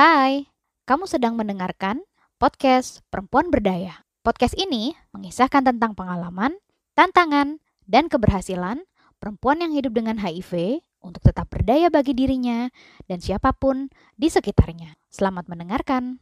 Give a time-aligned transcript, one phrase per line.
[0.00, 0.48] Hai,
[0.88, 2.00] kamu sedang mendengarkan
[2.40, 4.08] podcast Perempuan Berdaya.
[4.24, 6.56] Podcast ini mengisahkan tentang pengalaman,
[6.96, 8.80] tantangan, dan keberhasilan
[9.20, 12.72] perempuan yang hidup dengan HIV untuk tetap berdaya bagi dirinya
[13.12, 14.96] dan siapa pun di sekitarnya.
[15.12, 16.16] Selamat mendengarkan.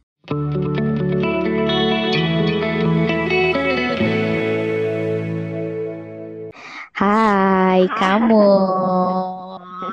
[6.99, 8.43] Hai, kamu.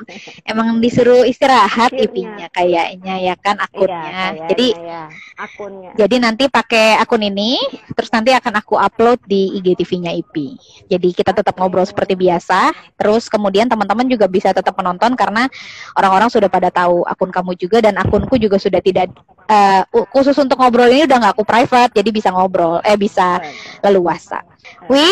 [0.51, 1.89] Emang disuruh istirahat.
[1.97, 4.37] IP-nya kayaknya ya kan akunnya.
[4.37, 5.03] Iya, jadi ya.
[5.39, 5.91] akunnya.
[5.97, 7.57] jadi nanti pakai akun ini,
[7.95, 10.53] terus nanti akan aku upload di IGTV-nya IP.
[10.91, 11.61] Jadi kita tetap Oke.
[11.63, 12.71] ngobrol seperti biasa.
[12.99, 15.49] Terus kemudian teman-teman juga bisa tetap menonton karena
[15.97, 19.09] orang-orang sudah pada tahu akun kamu juga dan akunku juga sudah tidak
[19.49, 23.39] eh, u- khusus untuk ngobrol ini udah nggak aku private, jadi bisa ngobrol, eh bisa
[23.81, 24.43] leluasa.
[24.91, 25.07] Wi,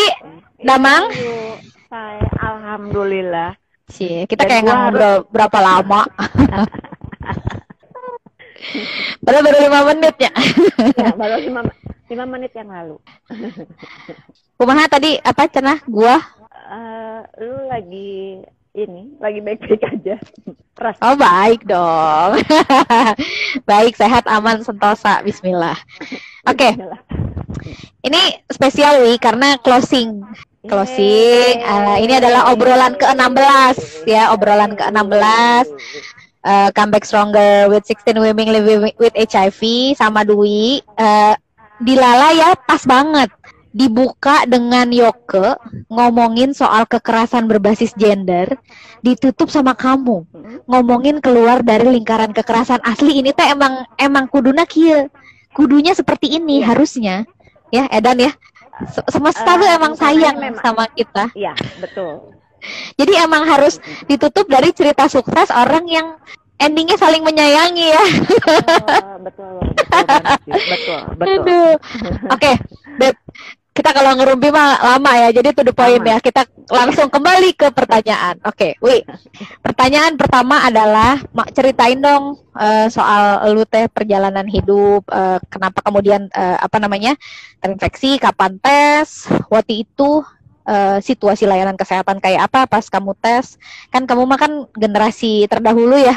[0.62, 1.10] Damang?
[1.86, 3.65] Saya alhamdulillah.
[3.86, 6.02] Cie, kita Dan kayak ngobrol berapa lama.
[9.22, 10.32] Padahal baru lima menit ya.
[10.98, 11.60] Ya, baru lima,
[12.10, 12.98] lima menit yang lalu.
[14.58, 16.18] Kumaha tadi apa cenah gua?
[16.66, 18.42] Eh, lu lagi
[18.74, 20.16] ini, lagi baik-baik aja.
[20.82, 21.00] Ras.
[21.00, 22.42] Oh baik dong.
[23.70, 25.24] baik, sehat, aman, sentosa.
[25.24, 25.78] Bismillah.
[26.44, 26.76] Oke,
[28.04, 28.20] ini
[28.52, 30.20] spesial Wi karena closing.
[30.66, 31.54] Closing.
[31.62, 35.66] eh, ini adalah obrolan ke-16 ya, obrolan ke-16.
[36.46, 40.78] eh, comeback stronger with 16 women living with HIV sama Dwi.
[40.78, 41.34] Eh,
[41.82, 43.28] di Lala ya pas banget
[43.76, 45.60] dibuka dengan Yoke
[45.92, 48.56] ngomongin soal kekerasan berbasis gender,
[49.04, 50.24] ditutup sama kamu
[50.64, 55.12] ngomongin keluar dari lingkaran kekerasan asli ini teh emang emang kuduna kieu.
[55.52, 57.28] Kudunya seperti ini harusnya.
[57.68, 58.32] Ya, Edan ya.
[58.84, 61.24] Se- Semesta Eh, tuh emang karena sayang memang- sama kita.
[61.32, 62.36] Iya, betul.
[62.96, 66.06] Jadi emang harus ditutup dari cerita sukses orang yang
[66.56, 68.04] endingnya saling menyayangi ya.
[68.04, 71.40] Oh, betul, betul, betul, betul.
[71.46, 71.72] Aduh.
[72.32, 72.52] Oke,
[72.98, 73.16] Beb.
[73.76, 75.28] Kita kalau ngerumpi mah lama ya.
[75.36, 76.16] Jadi to the point Lama.
[76.16, 76.18] ya.
[76.24, 78.40] Kita langsung kembali ke pertanyaan.
[78.48, 79.04] Oke, Wi.
[79.60, 86.32] Pertanyaan pertama adalah mak ceritain dong eh, soal lu teh perjalanan hidup, eh, kenapa kemudian
[86.32, 87.12] eh, apa namanya?
[87.60, 90.24] terinfeksi, kapan tes, waktu itu
[90.64, 93.60] eh, situasi layanan kesehatan kayak apa pas kamu tes.
[93.92, 96.16] Kan kamu mah kan generasi terdahulu ya.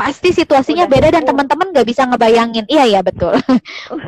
[0.00, 2.64] Pasti situasinya Udah beda dan teman-teman nggak bisa ngebayangin.
[2.66, 3.36] Iya ya betul.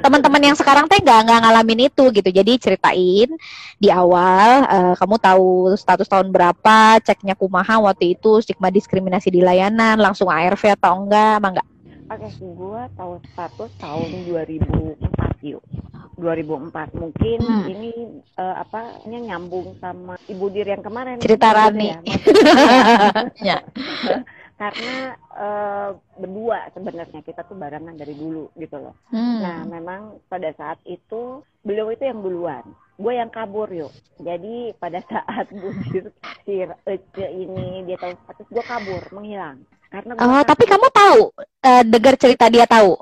[0.00, 3.28] teman-teman yang sekarang teh nggak nggak ngalamin itu gitu jadi ceritain
[3.76, 9.40] di awal eh, kamu tahu status tahun berapa ceknya kumaha waktu itu stigma diskriminasi di
[9.40, 11.68] layanan langsung ARV atau enggak emang enggak
[12.08, 15.00] Oke, gua tahu status tahun 2004
[15.42, 15.64] yuk.
[16.14, 17.64] 2004 mungkin Hmm.
[17.66, 17.90] ini
[18.34, 21.88] eh, apa nya nyambung sama Ibu Dir yang kemarin Cerita Rani.
[21.88, 21.98] ya,
[23.48, 23.58] ya
[24.62, 25.90] karena eh,
[26.22, 28.94] berdua sebenarnya kita tuh barengan dari dulu gitu loh.
[29.10, 29.42] Hmm.
[29.42, 32.62] Nah, memang pada saat itu beliau itu yang duluan,
[32.94, 33.90] gue yang kabur yuk.
[34.22, 36.14] Jadi pada saat Budir
[36.46, 39.58] si Ece ini dia tahu status gue kabur, menghilang.
[39.90, 41.20] Karena gue oh tapi kamu tahu
[41.66, 42.94] eh, dengar cerita dia tahu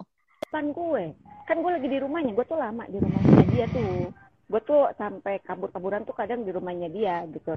[0.51, 1.15] kan gue,
[1.47, 4.11] kan gue lagi di rumahnya, gue tuh lama di rumahnya dia tuh.
[4.51, 7.55] Gue tuh sampai kabur-kaburan tuh kadang di rumahnya dia gitu.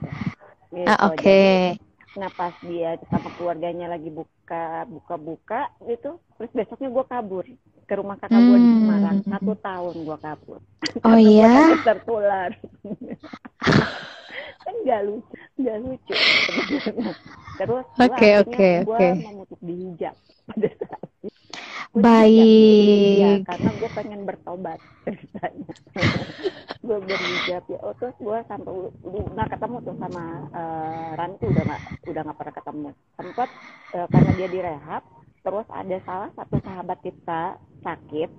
[0.70, 0.86] Gitu.
[0.86, 1.78] Ah, oke Jadi,
[2.14, 7.46] Nah pas dia sama keluarganya lagi buka buka-buka gitu, terus besoknya gue kabur
[7.90, 8.80] ke rumah kakak gue di Hmm.
[8.86, 9.18] Semarang.
[9.26, 10.60] Satu tahun gue kabur.
[11.04, 12.50] oh iya tertular.
[14.74, 16.14] kan nggak lucu, nggak lucu.
[17.62, 19.10] Terus Oke, oke, gua oke.
[19.14, 20.16] menutup di hijab
[20.50, 21.30] pada saat itu.
[21.94, 23.22] Gua Baik.
[23.22, 25.74] ya, karena gue pengen bertobat ceritanya.
[26.84, 27.78] gue berhijab ya.
[27.86, 28.74] Oh, terus gue sampai
[29.06, 32.90] lu- nggak ketemu tuh sama eh, Rantu udah nggak udah nggak pernah ketemu.
[33.14, 33.50] Sempat
[33.94, 35.04] eh, karena dia direhab.
[35.44, 38.30] Terus ada salah satu sahabat kita sakit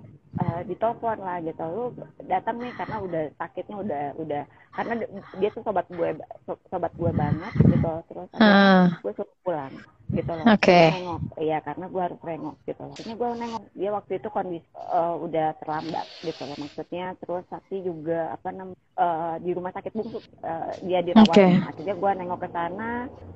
[0.41, 1.63] eh, ditelepon lah gitu.
[1.75, 1.85] Lu
[2.27, 4.41] datang nih karena udah sakitnya udah udah
[4.75, 4.93] karena
[5.39, 7.91] dia tuh sobat gue ba- so- sobat gue banget gitu.
[8.09, 9.73] Terus Ah, gue suruh pulang
[10.15, 10.79] gitu loh Oke.
[10.89, 14.67] Nengok iya karena gue harus nengok gitu loh akhirnya gue nengok dia waktu itu kondisi
[14.73, 19.91] eh, udah terlambat gitu loh maksudnya terus sakti juga apa namanya eh, di rumah sakit
[19.91, 21.47] bungsu eh, dia dirawat Oke.
[21.67, 22.91] akhirnya gue nengok ke sana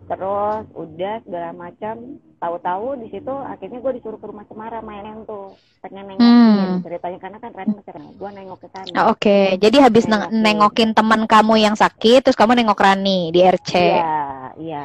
[0.08, 1.96] terus udah segala macam
[2.40, 6.84] tahu-tahu di situ akhirnya gue disuruh ke rumah Cemara mainin tuh pengen nengokin Hmm.
[6.84, 10.28] ceritanya karena kan Ren masih kenal gue nengok ke sana Ah, oke jadi habis neng-
[10.28, 10.42] Nengokin.
[10.42, 14.12] nengokin teman kamu yang sakit terus kamu nengok Rani di RC Iya,
[14.58, 14.84] iya.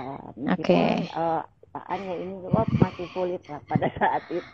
[0.55, 0.71] Oke.
[0.71, 1.43] Meskipun, eh,
[1.75, 4.47] apaan ya ini lo masih sulit lah pada saat itu.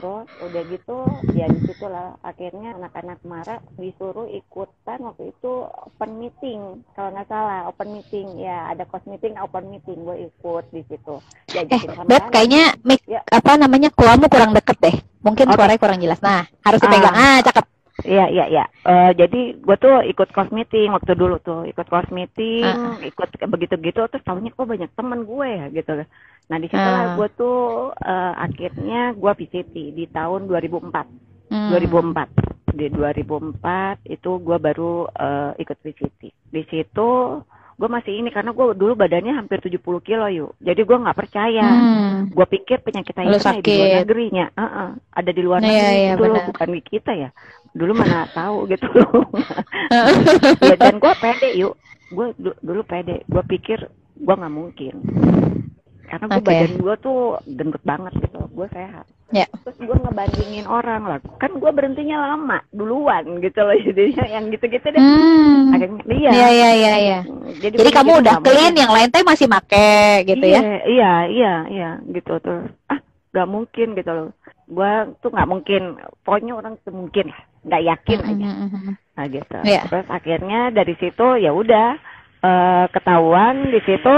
[0.00, 0.96] Terus udah gitu
[1.34, 6.60] ya di situ lah akhirnya anak-anak Mara disuruh ikutan waktu itu open meeting
[6.96, 11.20] kalau nggak salah open meeting ya ada cos meeting open meeting gue ikut di situ
[11.52, 13.20] Eh, diajakin sama Beb, kayaknya mik Ya.
[13.28, 14.96] apa namanya kuamu kurang deket deh.
[15.20, 15.54] Mungkin Oke.
[15.58, 16.20] suaranya kurang jelas.
[16.22, 17.12] Nah, harus dipegang.
[17.12, 17.66] Ah, cakep.
[17.98, 18.64] Iya iya iya.
[18.86, 22.94] Eh, jadi gue tuh ikut cos meeting waktu dulu tuh, ikut cos meeting, Ah.
[23.02, 26.06] ikut begitu gitu terus tahunya kok banyak teman gue ya gitu.
[26.48, 27.14] Nah di situ Ah.
[27.16, 31.06] gue tuh eh, akhirnya gue VCT di tahun 2004.
[31.48, 31.72] Hmm.
[31.72, 32.28] 2004
[32.76, 36.20] di 2004 itu gue baru eh, ikut VCT.
[36.48, 37.08] Di situ
[37.78, 40.50] gue masih ini karena gue dulu badannya hampir 70 kilo yuk.
[40.58, 41.62] Jadi gue nggak percaya.
[41.68, 42.32] Hmm.
[42.34, 45.94] Gue pikir penyakit Lu itu ada di luar negerinya, Heeh, ada di luar Iya, negeri
[45.94, 47.30] iya, itu loh, bukan di kita ya.
[47.76, 49.30] Dulu mana tahu gitu loh.
[50.66, 51.74] ya dan gue pede yuk,
[52.10, 52.26] gue
[52.58, 53.22] dulu pede.
[53.30, 53.78] Gue pikir
[54.18, 54.94] gue nggak mungkin,
[56.08, 56.48] karena gue Oke.
[56.48, 59.04] badan gue tuh gendut banget gitu, gue sehat.
[59.28, 59.44] Ya.
[59.60, 64.88] Terus gue ngebandingin orang lah, kan gue berhentinya lama duluan gitu loh, jadinya yang gitu-gitu
[64.88, 64.96] deh.
[64.96, 65.76] Hmm.
[65.76, 66.30] Akhirnya iya.
[66.32, 67.18] Iya, iya, iya, iya.
[67.60, 70.62] Jadi, Jadi kamu udah nggak clean, yang lain teh masih make gitu iya, ya?
[70.88, 72.72] Iya, iya, iya, gitu tuh.
[72.88, 73.04] Ah,
[73.36, 74.28] nggak mungkin gitu loh.
[74.64, 75.82] Gua tuh nggak mungkin.
[76.24, 77.28] Pokoknya orang tuh mungkin,
[77.68, 78.48] nggak yakin aja.
[78.48, 78.92] Mhm, mhm.
[78.96, 79.58] Nah gitu.
[79.60, 79.82] Iya.
[79.92, 82.00] Terus akhirnya dari situ ya udah
[82.40, 84.16] eh, ketahuan di situ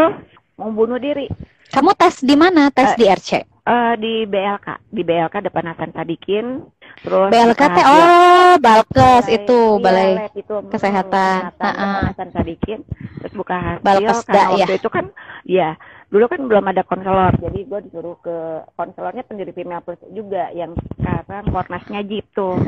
[0.61, 1.25] mau bunuh diri
[1.71, 2.69] Kamu tes di mana?
[2.69, 3.31] Tes Eh, di RC.
[3.61, 6.67] Eh, di BLK, di BLK depan Hasan Sadikin.
[7.01, 11.39] Terus BLK teh oh Balkes Balai- itu iya, balai lab itu, mm, kesehatan.
[11.39, 12.79] kesehatan depan Hasan Sadikin.
[13.21, 14.67] Terus buka hasil Balkesda, karena ya.
[14.67, 15.05] waktu itu kan
[15.47, 15.71] ya
[16.11, 18.37] dulu kan belum ada konselor jadi gue disuruh ke
[18.75, 22.59] konselornya pendiri Female Plus juga yang sekarang Kornasnya Jeep tuh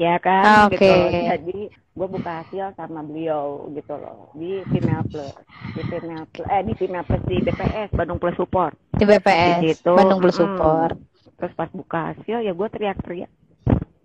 [0.00, 0.80] ya kan Oke.
[0.80, 0.88] gitu
[1.28, 5.34] jadi gue buka hasil sama beliau gitu loh di Female Plus
[5.76, 9.68] di Female Plus eh di Female Plus di BPS Bandung Plus Support di BPS di
[9.76, 10.96] situ Bandung Plus Support.
[11.36, 13.28] terus pas buka hasil ya gue teriak-teriak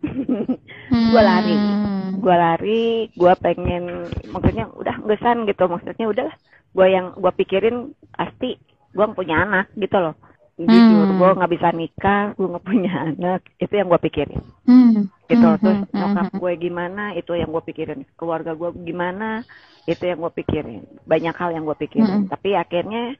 [0.05, 1.09] Hmm.
[1.11, 1.55] Gua lari.
[2.15, 6.35] gue lari gue pengen maksudnya udah ngesan gitu maksudnya udahlah
[6.71, 8.53] gue yang gue pikirin pasti
[8.93, 10.13] gue punya anak gitu loh
[10.55, 11.19] jujur Hmm.
[11.19, 15.11] gue nggak bisa nikah gue nggak punya anak itu yang gue pikirin Hmm.
[15.27, 16.39] gitu Hmm, terus hmm, hmm, nyokap hmm.
[16.39, 19.43] gue gimana itu yang gue pikirin keluarga gue gimana
[19.85, 22.31] itu yang gue pikirin banyak hal yang gue pikirin Hmm.
[22.31, 23.19] tapi akhirnya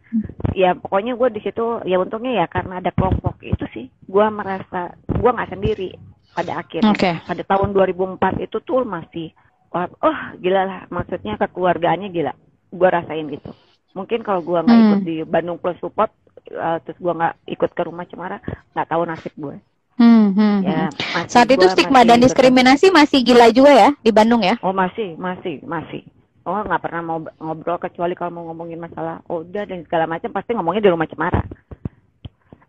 [0.56, 4.96] ya pokoknya gue di situ ya untungnya ya karena ada kelompok itu sih gue merasa
[5.06, 5.90] gue nggak sendiri
[6.32, 7.12] pada akhirnya Oke.
[7.20, 9.36] pada tahun 2004 itu tuh masih
[9.76, 12.32] oh gila lah maksudnya kekeluargaannya gila
[12.72, 13.52] gue rasain gitu
[13.92, 14.88] mungkin kalau gue nggak Hmm.
[14.88, 16.12] ikut di Bandung Plus Support
[16.48, 18.38] eh, terus gue nggak ikut ke rumah cemara
[18.72, 19.58] nggak tahu nasib gue
[19.96, 21.32] Hmm, hmm, ya hmm.
[21.32, 24.60] Saat itu stigma dan diskriminasi masih gila juga ya di Bandung ya?
[24.60, 26.04] oh masih masih masih
[26.44, 30.30] oh nggak pernah mau ngobrol kecuali kalau mau ngomongin masalah oh, udah dan segala macam
[30.30, 31.42] pasti ngomongnya di rumah cemara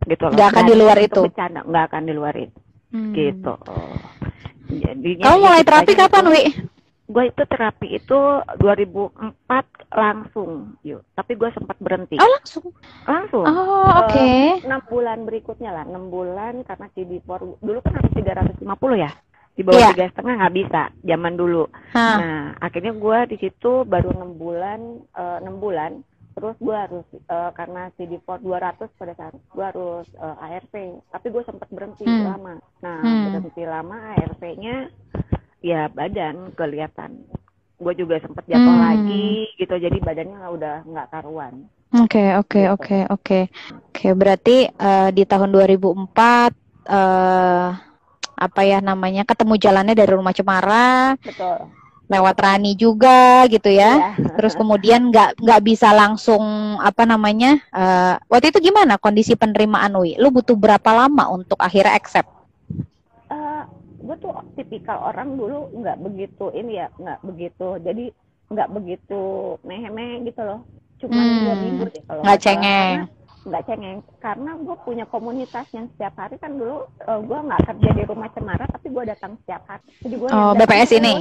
[0.06, 1.20] gitu loh Nggak akan di luar untuk itu?
[1.26, 3.10] bercanda nggak akan di luar itu Hmm.
[3.12, 3.98] gitu oh.
[4.70, 6.24] Jadinya Kamu ya mulai gitu terapi kapan.
[6.30, 6.42] Wi?
[7.06, 8.18] Gue itu terapi itu
[8.58, 9.38] 2004
[9.94, 12.64] langsung yuk tapi gue sempat berhenti Oh, langsung.
[13.06, 14.22] langsung Oh, oke.
[14.60, 18.58] enam bulan berikutnya lah enam bulan karena CD4 dulu kan harus 350
[18.98, 19.10] ya
[19.54, 19.88] di bawah Iya.
[19.88, 21.64] tiga setengah nggak bisa zaman dulu
[21.94, 22.16] Hah.
[22.18, 24.80] nah akhirnya gue di situ baru enam bulan
[25.14, 25.92] eh, enam bulan
[26.34, 30.74] terus gue harus eh, karena CD4 200 pada saat gue harus eh, ARV
[31.08, 32.26] tapi gue sempat berhenti Hmm.
[32.26, 33.22] lama nah Hmm.
[33.24, 34.76] berhenti lama ARV-nya
[35.66, 37.26] ya badan kelihatan
[37.76, 38.84] gue juga sempat jatuh Hmm.
[38.86, 41.66] lagi gitu jadi badannya udah nggak karuan
[41.96, 42.72] Oke, oke, Gitu.
[42.74, 43.40] oke, oke.
[43.88, 46.52] Oke, berarti eh, di tahun 2004
[46.84, 47.68] eh
[48.36, 49.24] apa ya namanya?
[49.24, 51.56] Ketemu jalannya dari rumah Cemara, betul
[52.06, 53.98] lewat Rani juga gitu ya.
[53.98, 54.34] Iya.
[54.36, 56.42] Terus kemudian nggak nggak bisa langsung
[56.78, 57.58] apa namanya?
[57.72, 60.20] eh, waktu itu gimana kondisi penerimaan Wi?
[60.20, 62.28] Lu butuh berapa lama untuk akhirnya accept?
[64.06, 68.04] Gue tuh tipikal orang dulu nggak begitu ini ya nggak begitu jadi
[68.46, 69.22] nggak begitu
[69.62, 70.60] meh-meh gitu loh
[70.96, 71.38] cuma Hmm.
[71.42, 72.98] dua minggu deh kalau Nggak cengeng.
[73.44, 78.02] Nggak cengeng karena gue punya komunitas yang setiap hari kan dulu gue nggak kerja di
[78.02, 81.14] rumah cemara tapi gue datang setiap hari jadi gue Oh, BPS ini?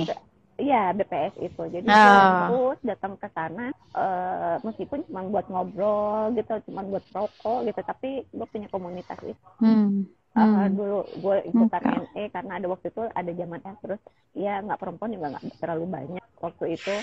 [0.55, 2.31] Iya BPS itu jadi Oh.
[2.47, 8.09] terus datang ke sana eh, meskipun cuma buat ngobrol gitu cuma buat rokok gitu tapi
[8.25, 10.07] gue punya komunitas itu Hmm.
[10.35, 11.95] Uh, dulu gue ikutan Oke.
[12.11, 14.01] NE karena ada waktu itu ada zaman S terus
[14.35, 16.95] ya nggak perempuan juga nggak terlalu banyak waktu itu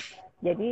[0.44, 0.70] jadi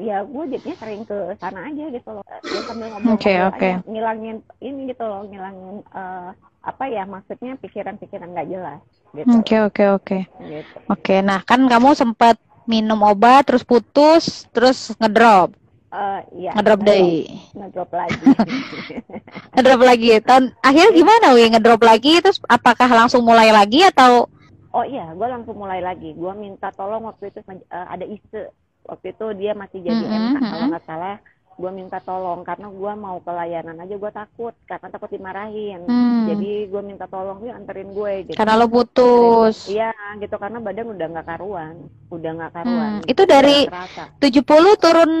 [0.00, 3.70] ya gue jadinya sering ke sana aja gitu loh ya sambil ngobrol Oke, oke.
[3.84, 6.30] ngilangin ini gitu loh ngilangin eh,
[6.64, 8.80] apa ya maksudnya pikiran-pikiran nggak jelas
[9.12, 10.18] gitu Oke, oke, oke.
[10.48, 15.52] gitu Oke, nah kan kamu sempat minum obat terus putus, terus ngedrop,
[15.88, 17.24] Eh, ya ngedrop deh.
[17.56, 18.20] ngedrop lagi.
[19.56, 21.48] Ngedrop lagi tahun akhir gimana wi?
[21.48, 24.28] Ngedrop lagi terus apakah langsung mulai lagi atau?
[24.68, 26.12] Oh iya, gue langsung mulai lagi.
[26.12, 28.52] Gue minta tolong waktu itu eh, ada ise.
[28.84, 31.16] Waktu itu dia masih jadi Mhm, MK kalau nggak salah
[31.58, 32.40] gue minta tolong.
[32.44, 35.80] Karena gue mau ke layanan aja gue takut karena takut dimarahin.
[35.84, 36.28] Hmm.
[36.28, 38.36] jadi gue minta tolong yuk anterin gue gitu.
[38.36, 39.64] Karena lo putus.
[39.66, 40.36] iya gitu.
[40.36, 41.74] Karena badan udah nggak karuan.
[42.08, 42.92] Udah nggak karuan.
[43.00, 44.04] Hmm, itu dari- kerasa.
[44.20, 44.44] 70
[44.76, 45.12] turun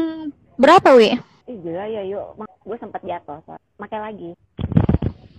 [0.58, 1.16] berapa, Wi?
[1.48, 3.56] ih gila ya yuk gue sempat jatuh so.
[3.80, 4.36] pakai lagi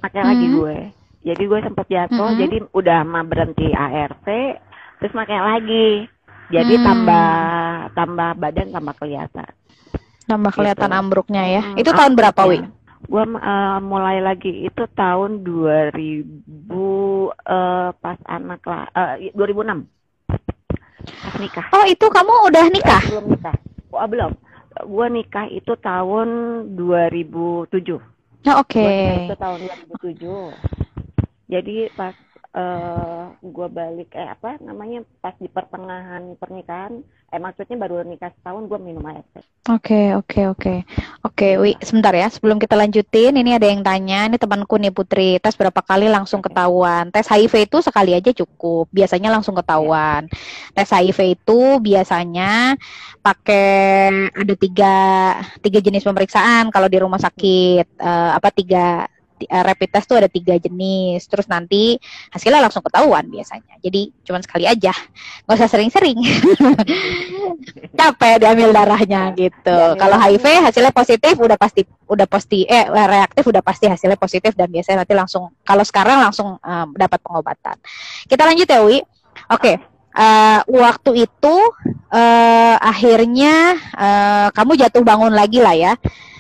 [0.02, 0.56] pakai lagi Hmm.
[0.58, 0.78] gue
[1.22, 2.40] jadi gue sempat jatuh Hmm.
[2.40, 4.26] jadi udah mah berhenti ART
[4.98, 6.10] terus pakai lagi
[6.50, 6.86] jadi Hmm.
[6.86, 7.30] tambah
[7.94, 9.50] tambah badan tambah kelihatan
[10.26, 11.00] Nambah kelihatan Gitu.
[11.02, 11.62] ambruknya ya.
[11.66, 12.62] Hmm, Itu tahun berapa, Wi?
[13.10, 13.24] Gue
[13.82, 18.86] mulai lagi itu tahun 2000 eh, pas anak lah
[19.18, 19.90] eh, 2006
[21.18, 21.66] pas nikah.
[21.74, 23.02] Oh, itu kamu udah nikah?
[23.10, 23.56] Belum nikah.
[23.90, 24.30] Oh, belum.
[24.86, 26.28] Gue nikah itu tahun
[26.78, 28.00] 2007.
[28.48, 28.80] Oh, Oke.
[28.80, 29.60] Nikah itu tahun
[30.00, 31.50] 2007.
[31.50, 32.14] Jadi pas
[32.50, 38.66] eh gue balik eh apa namanya pas di pertengahan pernikahan eh maksudnya baru nikah setahun
[38.66, 39.46] gue minum ART.
[39.70, 40.76] Oke, oke, oke.
[41.22, 42.26] Oke, Wi, sebentar ya.
[42.26, 46.42] Sebelum kita lanjutin, ini ada yang tanya, ini temanku nih Putri, tes berapa kali langsung
[46.42, 47.14] ketahuan.
[47.14, 50.26] Tes HIV itu sekali aja cukup, biasanya langsung ketahuan.
[50.74, 52.82] Tes HIV itu biasanya
[53.22, 54.98] pakai ada tiga,
[55.62, 57.86] tiga jenis pemeriksaan kalau di rumah sakit.
[57.94, 59.06] Eh, apa tiga
[59.48, 61.24] eh, rapid test tuh ada tiga jenis.
[61.30, 61.96] Terus nanti
[62.34, 63.80] hasilnya langsung ketahuan biasanya.
[63.80, 64.92] Jadi cuman sekali aja,
[65.46, 66.20] nggak usah sering-sering.
[68.00, 69.78] Capek diambil darahnya gitu.
[69.78, 70.40] Diambil Kalau darahnya.
[70.40, 75.06] HIV hasilnya positif udah pasti udah pasti eh reaktif udah pasti hasilnya positif dan biasanya
[75.06, 77.78] nanti langsung kalau sekarang langsung eh, dapat pengobatan.
[78.26, 79.00] Kita lanjut ya Wi.
[79.50, 79.74] Oke.
[80.10, 81.56] eh, waktu itu
[82.12, 83.54] eh, akhirnya
[83.94, 85.94] eh, kamu jatuh bangun lagi lah ya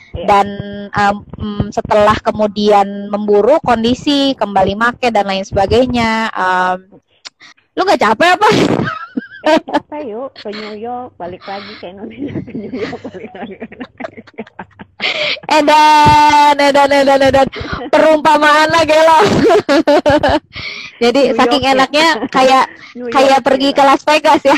[0.09, 0.25] Iya.
[0.25, 0.47] dan
[1.37, 6.79] mm, setelah kemudian memburuk kondisi kembali make dan lain sebagainya em,
[7.77, 8.49] lu nggak capek apa
[9.49, 13.55] Apa yuk ke New York balik lagi ke Indonesia ke New York balik lagi.
[15.47, 17.47] edan edan edan edan
[17.87, 19.19] perumpamaan lah gelo
[20.99, 21.75] jadi New saking York ya.
[21.79, 24.57] enaknya kayak New York, kayak pergi ke Las Vegas ya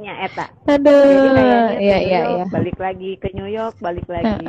[0.00, 0.48] nya eta.
[0.64, 2.44] aduh iya iya iya.
[2.48, 4.40] balik lagi ke New York balik lagi.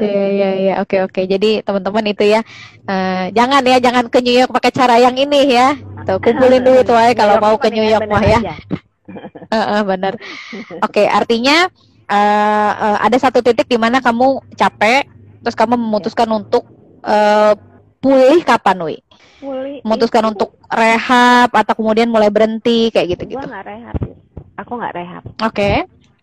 [0.00, 0.74] Iya iya iya.
[0.80, 1.20] Oke oke.
[1.28, 2.40] Jadi teman-teman itu ya
[2.88, 5.76] eh, jangan ya jangan ke New York pakai cara yang ini ya.
[6.08, 8.40] Tuh kumpulin dulu tuh ya kalau mau ke New York mah ya.
[9.54, 10.16] Heeh, benar.
[10.80, 11.68] Oke artinya
[12.08, 15.04] eh, eh, ada satu titik di mana kamu capek
[15.44, 16.64] terus kamu memutuskan untuk
[17.04, 17.52] eh,
[18.00, 18.96] pulih kapan Wi?
[19.44, 23.96] Pulih memutuskan itu untuk rehab atau kemudian mulai berhenti kayak gitu gua gitu rehab.
[24.00, 24.23] Yus.
[24.60, 25.24] Aku nggak rehab.
[25.42, 25.70] oke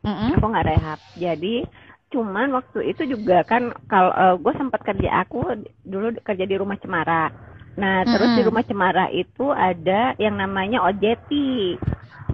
[0.05, 0.33] Mm-mm.
[0.35, 0.99] Aku nggak rehab.
[1.15, 1.65] Jadi
[2.11, 7.31] cuman waktu itu juga kan kalau gue sempat kerja aku dulu kerja di rumah cemara.
[7.79, 8.47] Nah terus di Mm-mm.
[8.47, 11.31] rumah cemara itu ada yang namanya OJT,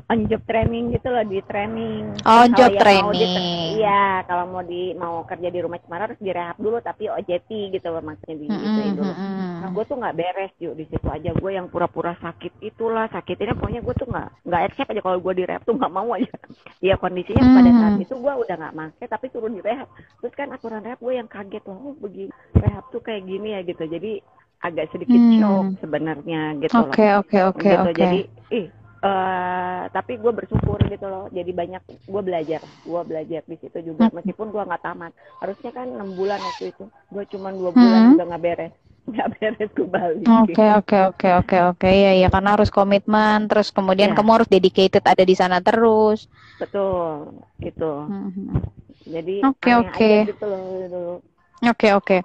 [0.07, 2.15] on job training gitu loh di training.
[2.23, 3.35] On Kalau job training.
[3.75, 7.87] Iya kalau mau di mau kerja di rumah cemara harus direhab dulu tapi OJT gitu
[7.91, 9.13] loh maksudnya di Mm-mm, gituin dulu.
[9.57, 13.35] Nah, gue tuh nggak beres yuk di situ aja gue yang pura-pura sakit itulah sakit
[13.35, 16.09] ini pokoknya gue tuh nggak nggak accept aja kalau gue di rehab tuh nggak mau
[16.15, 16.31] aja
[16.87, 18.03] ya kondisinya pada saat Hmm.
[18.03, 19.87] itu gue udah nggak make tapi turun di rehab
[20.21, 23.61] terus kan aturan rehab gue yang kaget loh oh begini rehab tuh kayak gini ya
[23.61, 24.11] gitu jadi
[24.57, 25.35] agak sedikit Hmm.
[25.35, 27.93] shock sebenarnya gitu loh Oke oke oke gitu oke.
[27.93, 28.19] jadi
[28.51, 33.93] ih eh tapi gue bersyukur gitu loh jadi banyak gue belajar gue belajar di situ
[33.93, 34.15] juga Hmm.
[34.17, 38.11] meskipun gue nggak tamat harusnya kan enam bulan waktu itu gue cuma dua bulan Hmm.
[38.17, 38.73] juga nggak beres
[39.13, 43.69] nggak beres gue balik Oke oke oke oke oke ya ya karena harus komitmen terus
[43.69, 44.17] kemudian Iya.
[44.17, 46.25] kamu harus dedicated ada di sana terus.
[46.57, 48.65] betul gitu Mhm.
[49.05, 50.09] jadi Oke, oke.
[50.25, 51.15] gitu loh dulu
[51.63, 52.17] Oke oke.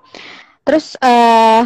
[0.65, 1.65] Terus eh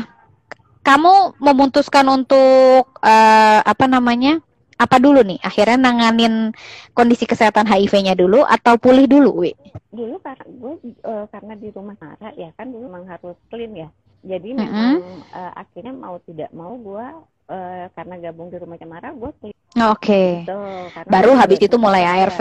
[0.83, 4.39] kamu memutuskan untuk eh, apa namanya?
[4.77, 5.41] Apa dulu nih?
[5.41, 6.53] Akhirnya nanganin
[6.93, 9.53] kondisi kesehatan HIV-nya dulu atau pulih dulu, Wi?
[9.97, 13.89] dulu karena gue eh, karena di rumah Nara ya kan dulu memang harus clean ya
[14.21, 14.61] jadi Mm-mm.
[14.61, 15.01] memang
[15.33, 17.07] eh, akhirnya mau tidak mau gue
[17.49, 20.45] eh, karena gabung di rumah Cemara gue clean Oke.
[20.45, 20.57] gitu
[20.93, 22.05] karena Baru habis itu mulai.
[22.05, 22.41] ARV.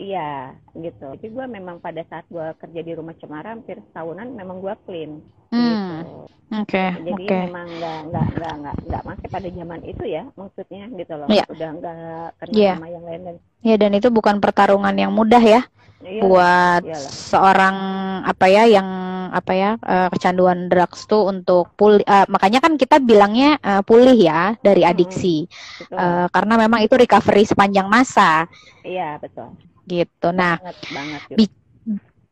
[0.00, 0.30] Iya
[0.72, 4.74] gitu jadi gue memang pada saat gue kerja di rumah Cemara hampir setahunan memang gue
[4.88, 5.12] clean
[5.50, 5.66] Hmm.
[5.66, 6.30] gitu
[6.62, 7.38] Oke jadi oke.
[7.44, 11.44] memang nggak nggak nggak nggak nggak make pada zaman itu ya maksudnya gitu loh Iya.
[11.50, 12.72] udah nggak kenal Iya.
[12.74, 15.60] sama yang lain dan Ya dan itu bukan pertarungan yang mudah ya
[16.00, 17.12] iya, buat iyalah.
[17.12, 17.76] seorang
[18.24, 18.88] apa ya yang
[19.30, 24.14] apa ya eh, kecanduan drugs tuh untuk pulih eh, makanya kan kita bilangnya eh, pulih
[24.16, 24.90] ya dari Hmm.
[24.90, 25.44] adiksi
[25.82, 25.98] betul.
[25.98, 28.46] Eh, karena memang itu recovery sepanjang masa
[28.82, 29.50] iya betul
[29.90, 30.30] gitu.
[30.30, 31.36] Nah banget banget gitu.
[31.36, 31.58] Bi-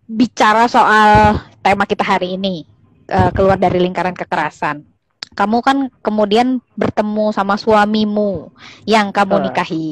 [0.08, 2.62] bicara soal tema kita hari ini
[3.10, 4.86] eh, keluar dari lingkaran kekerasan.
[5.34, 8.48] Kamu kan kemudian bertemu sama suamimu
[8.88, 9.46] yang kamu Betul.
[9.50, 9.88] nikahi.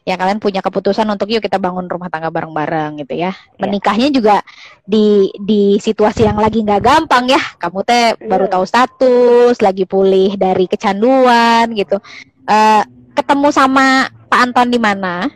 [0.00, 3.36] ya kalian punya keputusan untuk yuk kita bangun rumah tangga bareng-bareng gitu ya.
[3.36, 3.60] Iya.
[3.60, 4.40] Menikahnya juga
[4.82, 7.38] di di situasi yang lagi nggak gampang ya.
[7.60, 8.52] Kamu teh baru Iya.
[8.56, 12.00] tahu status, lagi pulih dari kecanduan gitu.
[12.48, 15.28] Eh, ketemu sama Pak Anton di mana?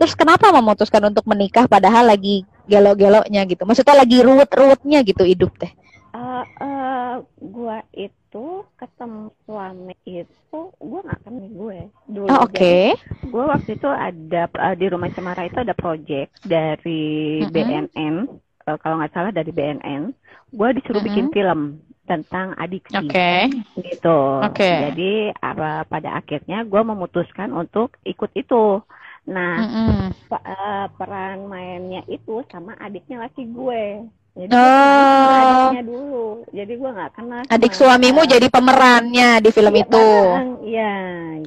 [0.00, 3.62] Terus kenapa memutuskan untuk menikah padahal lagi gelo-gelonya gitu?
[3.68, 5.72] Maksudnya lagi ruwet-ruwetnya gitu hidup teh.
[6.10, 7.14] Eh, eh,
[7.54, 8.44] gua itu
[8.80, 11.80] ketemu suami itu gua nggak kenal gue
[12.10, 12.34] dulu.
[12.34, 12.58] Oh, Oke.
[12.66, 12.98] Jadi,
[13.30, 17.02] gua waktu itu ada eh, di rumah Cemara itu ada project dari
[17.42, 17.50] Mm-mm.
[17.54, 18.14] BNN
[18.66, 20.02] eh, kalau nggak salah dari BNN.
[20.50, 21.34] Gua disuruh bikin Mm-mm.
[21.34, 21.78] film
[22.10, 22.98] tentang adiksi.
[22.98, 23.30] Oke.
[23.78, 24.18] gitu.
[24.42, 24.72] Oke.
[24.74, 28.82] Jadi apa pada akhirnya gue memutuskan untuk ikut itu.
[29.28, 30.10] Nah Mm-mm.
[30.30, 33.84] pe- eh, peran mainnya itu sama adiknya laki gue.
[34.30, 35.34] Jadi Oh.
[35.42, 36.28] adiknya dulu.
[36.54, 37.42] Jadi gue nggak kenal.
[37.50, 40.06] Adik suamimu jadi pemerannya di film Iya, itu.
[40.64, 40.94] Iya.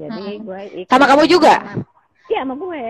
[0.04, 0.44] Jadi Hmm.
[0.46, 1.54] gue ikut Sama kamu juga?
[2.30, 2.84] Iya sama gue.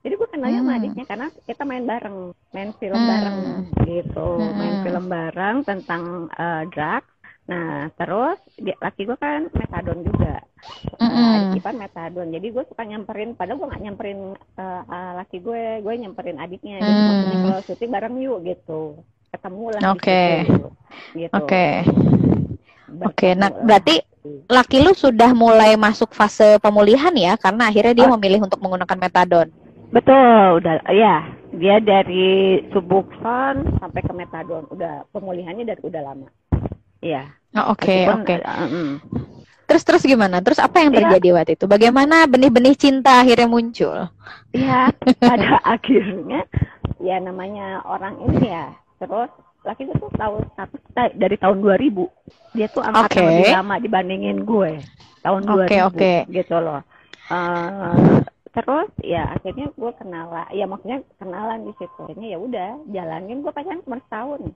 [0.00, 0.80] Jadi gue kenalnya sama Hmm.
[0.80, 2.18] adiknya karena kita main bareng,
[2.56, 3.10] main film Hmm.
[3.10, 3.38] bareng
[3.84, 4.84] gitu, main Hmm.
[4.86, 7.10] film bareng tentang eh, drugs.
[7.50, 10.40] Nah terus dia, laki gue kan metadon juga,
[11.56, 12.28] Ipar metadon.
[12.30, 16.78] Jadi gue suka nyamperin, padahal gue nggak nyamperin eh, eh, laki gue, gue nyamperin adiknya.
[16.84, 17.08] Jadi Hmm.
[17.08, 18.80] maksudnya kalau syuting bareng yuk gitu,
[19.32, 19.80] ketemu lah.
[19.80, 20.22] di Oke.
[21.16, 21.36] gitu.
[21.36, 21.66] Oke.
[23.00, 24.02] Oke, nah berarti
[24.50, 29.48] laki lu sudah mulai masuk fase pemulihan ya karena akhirnya dia memilih untuk menggunakan metadon.
[29.90, 31.34] Betul, udah ya.
[31.50, 36.28] Dia dari Subuxon sampai ke metadon, udah pemulihannya dari udah lama.
[37.02, 37.26] Iya.
[37.58, 38.34] Oh, Oke, meskipun, oke.
[38.38, 38.94] eh, mm.
[39.70, 40.42] Terus terus gimana?
[40.42, 40.98] Terus apa yang Iya.
[41.06, 41.64] terjadi waktu itu?
[41.64, 44.10] Bagaimana benih-benih cinta akhirnya muncul?
[44.50, 44.90] Iya,
[45.22, 46.42] pada akhirnya
[46.98, 48.66] ya namanya orang ini ya.
[48.98, 49.30] Terus
[49.62, 52.02] laki gue tuh tahu status ta- dari tahun 2000.
[52.50, 53.22] Dia tuh angkatan Oke.
[53.22, 54.82] lebih lama dibandingin gue.
[55.22, 56.12] Tahun Oke, 2000 oke.
[56.34, 56.80] gitu loh.
[57.30, 58.18] Eh,
[58.50, 62.02] terus ya akhirnya gue kenalan, ya maksudnya kenalan di situ.
[62.18, 64.50] Ya udah jalanin gue pacaran cuma setahun.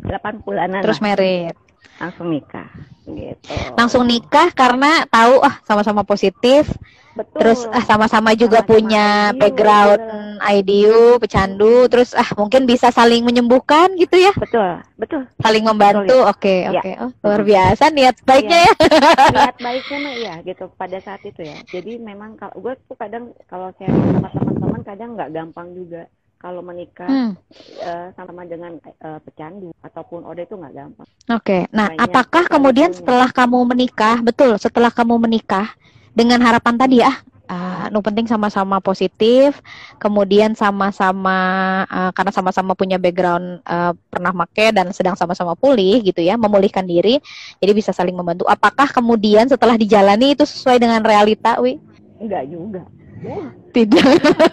[0.00, 1.52] 8 bulanan Terus merit.
[1.96, 2.68] Langsung nikah
[3.06, 3.54] gitu.
[3.78, 6.66] Langsung nikah karena tahu ah sama-sama positif,
[7.14, 7.38] Betul.
[7.40, 10.00] terus ah sama-sama juga Sama-sama punya IDU, background
[10.36, 15.22] IDU, pecandu, terus ah mungkin bisa saling menyembuhkan gitu ya, betul, betul.
[15.40, 16.26] saling membantu.
[16.28, 16.80] Oke, Iya.
[16.82, 16.90] oke.
[17.00, 18.72] Oh, luar biasa niat baiknya ya.
[19.32, 23.32] niat baiknya mah iya gitu pada saat itu ya jadi memang kalau gue tuh kadang
[23.46, 26.02] kalau saya sama teman-teman kadang nggak gampang juga
[26.36, 27.32] kalau menikah Hmm,
[27.80, 31.66] eh, sama dengan eh, pecandu ataupun ode itu nggak gampang Oke.
[31.74, 35.74] Nah, Banyak apakah kemudian setelah kamu menikah, betul, setelah kamu menikah
[36.14, 37.18] dengan harapan tadi ah,
[37.50, 39.58] ah, nu penting sama-sama positif,
[39.98, 41.38] kemudian sama-sama
[41.90, 46.86] ah, karena sama-sama punya background ah, pernah make dan sedang sama-sama pulih gitu ya, memulihkan
[46.86, 47.18] diri,
[47.58, 48.46] jadi bisa saling membantu.
[48.46, 51.82] Apakah kemudian setelah dijalani itu sesuai dengan realita, Wi?
[52.16, 52.82] nggak juga
[53.26, 54.06] Wah, Tidak.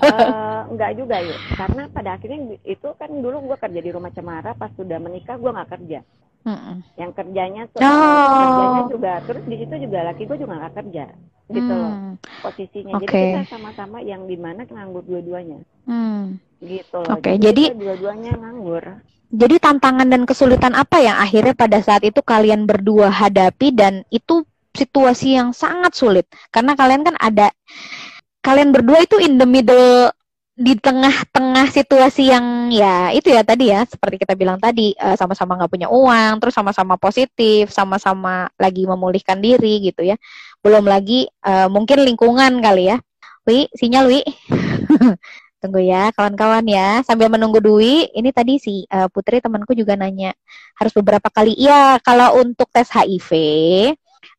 [0.04, 4.52] eh, nggak juga yuk karena pada akhirnya itu kan dulu gue kerja di rumah cemara
[4.54, 6.00] pas sudah menikah gue nggak kerja
[6.44, 6.78] Mm-mm.
[6.98, 8.36] yang kerjanya tuh Oh.
[8.36, 11.06] kerjanya juga terus di situ juga laki gue juga nggak kerja
[11.48, 13.06] gitu loh Hmm, posisinya Oke.
[13.06, 16.40] jadi kita sama-sama yang di mana nganggur dua-duanya hmm.
[16.64, 17.20] gitu loh.
[17.20, 18.84] Oke, jadi- kita dua-duanya nganggur.
[19.34, 24.46] Jadi tantangan dan kesulitan apa yang akhirnya pada saat itu kalian berdua hadapi dan itu
[24.74, 27.50] situasi yang sangat sulit karena kalian kan ada
[28.44, 30.12] kalian berdua itu in the middle
[30.54, 35.58] di tengah-tengah situasi yang ya itu ya tadi ya seperti kita bilang tadi eh, sama-sama
[35.58, 40.16] nggak punya uang terus sama-sama positif sama-sama lagi memulihkan diri gitu ya.
[40.62, 42.98] Belum lagi eh, mungkin lingkungan kali ya.
[43.50, 44.22] Wi sinyal Wi.
[45.62, 47.02] Tunggu ya kawan-kawan ya.
[47.02, 50.38] Sambil menunggu Dwi ini tadi si eh, Putri temanku juga nanya
[50.78, 51.58] harus beberapa kali?
[51.58, 53.30] Iya kalau untuk tes HIV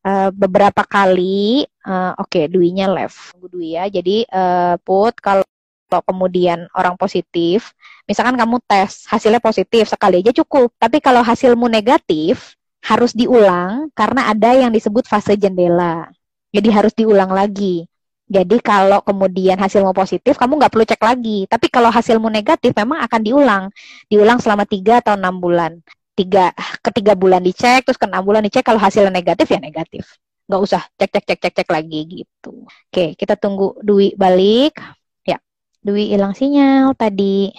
[0.05, 3.33] eh, beberapa kali eh, oke Dwi-nya left.
[3.35, 3.85] Tunggu Dwi ya.
[3.89, 5.45] Jadi eh, Put kalau
[5.85, 7.71] kalau kemudian orang positif
[8.09, 10.73] misalkan kamu tes hasilnya positif sekali aja cukup.
[10.81, 16.09] Tapi kalau hasilmu negatif harus diulang karena ada yang disebut fase jendela.
[16.53, 17.85] Jadi harus diulang lagi.
[18.25, 21.45] Jadi kalau kemudian hasilmu positif, kamu nggak perlu cek lagi.
[21.45, 23.63] Tapi kalau hasilmu negatif, memang akan diulang,
[24.09, 25.77] diulang selama tiga atau enam bulan.
[26.15, 28.63] Tiga ketiga bulan dicek, terus ke enam bulan dicek.
[28.63, 30.15] Kalau hasilnya negatif ya negatif,
[30.47, 32.63] nggak usah cek cek cek cek cek lagi gitu.
[32.63, 34.79] Oke, kita tunggu Dwi balik.
[35.27, 35.43] Ya,
[35.83, 37.51] Dwi hilang sinyal tadi.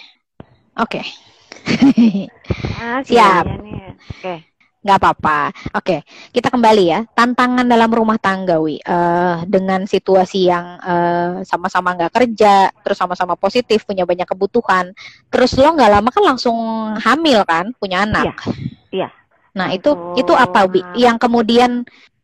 [0.77, 1.05] Oke,
[2.81, 3.45] Ah, Siap.
[3.61, 3.93] nih.
[4.17, 4.35] Oke.
[4.87, 5.51] Nggak apa-apa.
[5.75, 7.03] Oke, kita kembali ya.
[7.11, 8.79] Tantangan dalam rumah tangga, Wi.
[8.79, 14.95] Eh, dengan situasi yang eh, sama-sama nggak kerja, terus sama-sama positif, punya banyak kebutuhan.
[15.27, 16.57] Terus lo nggak lama kan langsung
[17.03, 18.39] hamil kan, punya anak.
[18.95, 19.11] iya.
[19.57, 20.81] Nah, itu Langsung itu apa, Wi?
[20.95, 21.71] Yang kemudian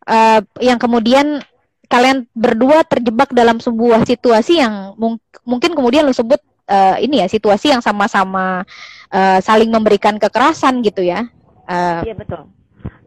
[0.06, 1.42] eh, yang kemudian
[1.90, 6.40] kalian berdua terjebak dalam sebuah situasi yang mung mungkin kemudian lu sebut
[6.72, 8.64] uh, ini ya situasi yang sama-sama
[9.12, 11.28] uh, saling memberikan kekerasan gitu ya.
[11.72, 12.42] Uh, iya betul.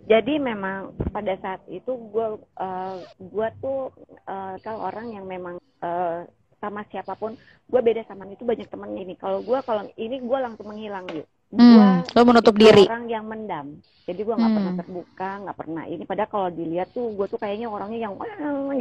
[0.06, 2.28] Jadi memang pada saat itu gue
[2.62, 3.94] uh, gue tuh
[4.26, 6.26] uh, kalau orang yang memang uh,
[6.66, 7.38] sama siapa pun
[7.70, 11.28] gue beda sama itu banyak temen ini kalau gue kalau ini gue langsung menghilang gitu
[11.54, 13.78] hmm, lo menutup diri orang yang mendam
[14.10, 14.58] jadi gue nggak hmm.
[14.58, 18.14] pernah terbuka nggak pernah ini padahal kalau dilihat tuh gue tuh kayaknya orangnya yang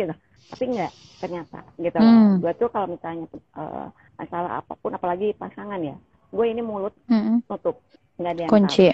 [0.00, 0.14] gitu
[0.48, 2.40] tapi nggak ternyata gitu hmm.
[2.40, 3.24] gue tuh kalau misalnya
[3.56, 5.96] uh, masalah apa pun apalagi pasangan ya
[6.32, 7.44] gue ini mulut hmm.
[7.48, 7.84] tutup
[8.14, 8.86] nggak ada yang kunci.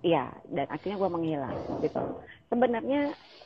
[0.00, 2.02] iya dan akhirnya gue menghilang gitu.
[2.48, 3.02] Sebenarnya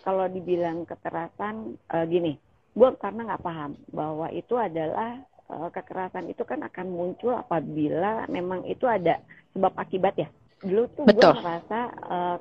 [0.07, 2.38] kalau dibilang kekerasan uh, gini
[2.70, 5.18] gue karena nggak paham bahwa itu adalah
[5.51, 9.18] uh, kekerasan itu kan akan muncul apabila memang itu ada
[9.51, 10.29] sebab akibat ya.
[10.62, 12.37] Dulu tuh gue merasa uh,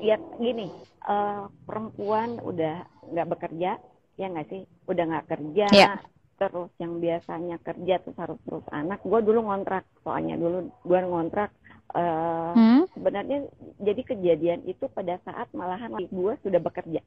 [0.00, 0.72] ya gini
[1.04, 3.76] uh, perempuan udah nggak bekerja
[4.16, 4.62] ya nggak sih?
[4.88, 6.00] Udah nggak kerja yeah.
[6.34, 11.50] Terus yang biasanya kerja terus harus terus anak gue dulu ngontrak soalnya dulu gue ngontrak
[11.94, 12.90] uh, hmm?
[12.94, 13.46] sebenarnya
[13.78, 17.00] jadi kejadian itu pada saat malahan gue sudah bekerja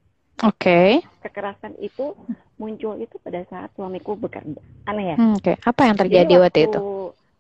[0.46, 1.02] Oke.
[1.02, 1.26] Okay.
[1.26, 2.14] Kekerasan itu
[2.62, 4.62] muncul itu pada saat suamiku bekerja.
[4.86, 5.16] Aneh ya?
[5.18, 5.58] Hmm, Oke.
[5.58, 5.66] Okay.
[5.66, 6.80] Apa yang terjadi waktu, waktu itu?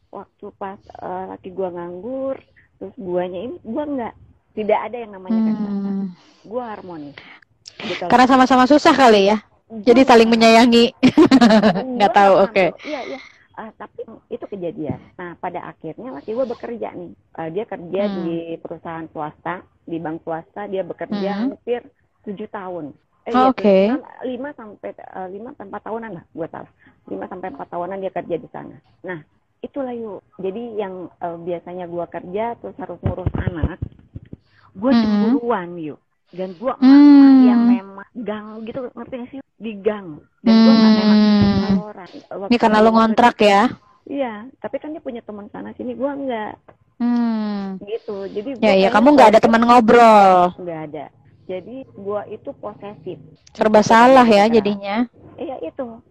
[0.10, 2.42] Waktu pas uh, laki gua nganggur,
[2.82, 4.14] terus guanya ini gua nggak
[4.58, 5.46] tidak ada yang namanya hmm.
[5.54, 5.96] kekerasan.
[6.50, 7.18] Gua harmonis.
[7.78, 8.04] Gitu.
[8.10, 9.38] Karena sama-sama susah kali ya.
[9.68, 10.96] Jadi saling menyayangi.
[12.00, 12.34] Nggak tahu.
[12.48, 12.52] Oke.
[12.52, 12.68] Okay.
[12.88, 13.20] Iya iya.
[13.58, 15.02] Uh, tapi itu kejadian.
[15.18, 17.12] Nah pada akhirnya laki gua bekerja nih.
[17.36, 18.16] Uh, dia kerja hmm.
[18.24, 20.70] di perusahaan swasta, di bank swasta.
[20.70, 21.42] Dia bekerja hmm.
[21.52, 21.82] hampir
[22.24, 22.96] tujuh tahun.
[23.28, 23.60] Eh, oh, Oke.
[23.60, 23.84] Okay.
[24.24, 26.66] Lima sampai eh, lima sampai empat tahunan lah, gue tahu.
[27.12, 28.76] Lima sampai empat tahunan dia kerja di sana.
[29.04, 29.20] Nah,
[29.60, 30.24] itulah yuk.
[30.40, 33.84] Jadi yang uh, biasanya gue kerja terus harus ngurus anak,
[34.80, 35.02] gue hmm.
[35.04, 36.00] cemburuan yuk.
[36.32, 37.36] Dan gue hmm.
[37.44, 39.40] yang memang gang gitu, ngerti gak sih?
[39.58, 40.22] Di gang.
[40.46, 41.78] Dan gue nggak memang hmm.
[41.82, 42.10] orang.
[42.50, 43.62] Ini karena lo ngontrak ya?
[44.08, 46.56] Iya, tapi kan dia punya teman sana sini, gue enggak.
[47.02, 47.82] Hmm.
[47.84, 48.30] Gitu.
[48.32, 50.56] Jadi ya, ya kamu nggak ada teman ngobrol.
[50.56, 51.06] Nggak ada
[51.48, 53.18] jadi gua itu posesif
[53.56, 55.08] serba salah ya jadinya
[55.40, 56.04] iya itu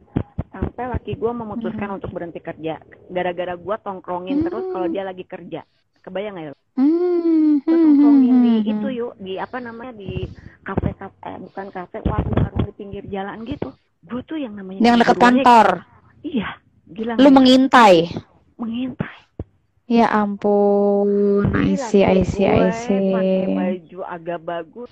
[0.51, 1.97] sampai laki gua memutuskan hmm.
[2.01, 2.81] untuk berhenti kerja
[3.13, 4.45] gara-gara gua tongkrongin hmm.
[4.49, 5.63] terus kalau dia lagi kerja
[6.01, 7.65] kebayang nggak ya hmm.
[7.65, 8.73] tongkrongin di hmm.
[8.73, 9.13] itu yuk.
[9.21, 10.29] Di apa namanya di
[10.63, 13.73] kafe kafe eh, bukan kafe warung warung di pinggir jalan gitu.
[14.07, 15.83] Gua tuh yang namanya yang dekat kantor?
[16.23, 18.11] Iya gila lu mengintai?
[18.57, 19.19] Mengintai.
[19.87, 23.15] Ya ampun, I see, I see, I see.
[23.15, 24.91] Pakai baju agak bagus,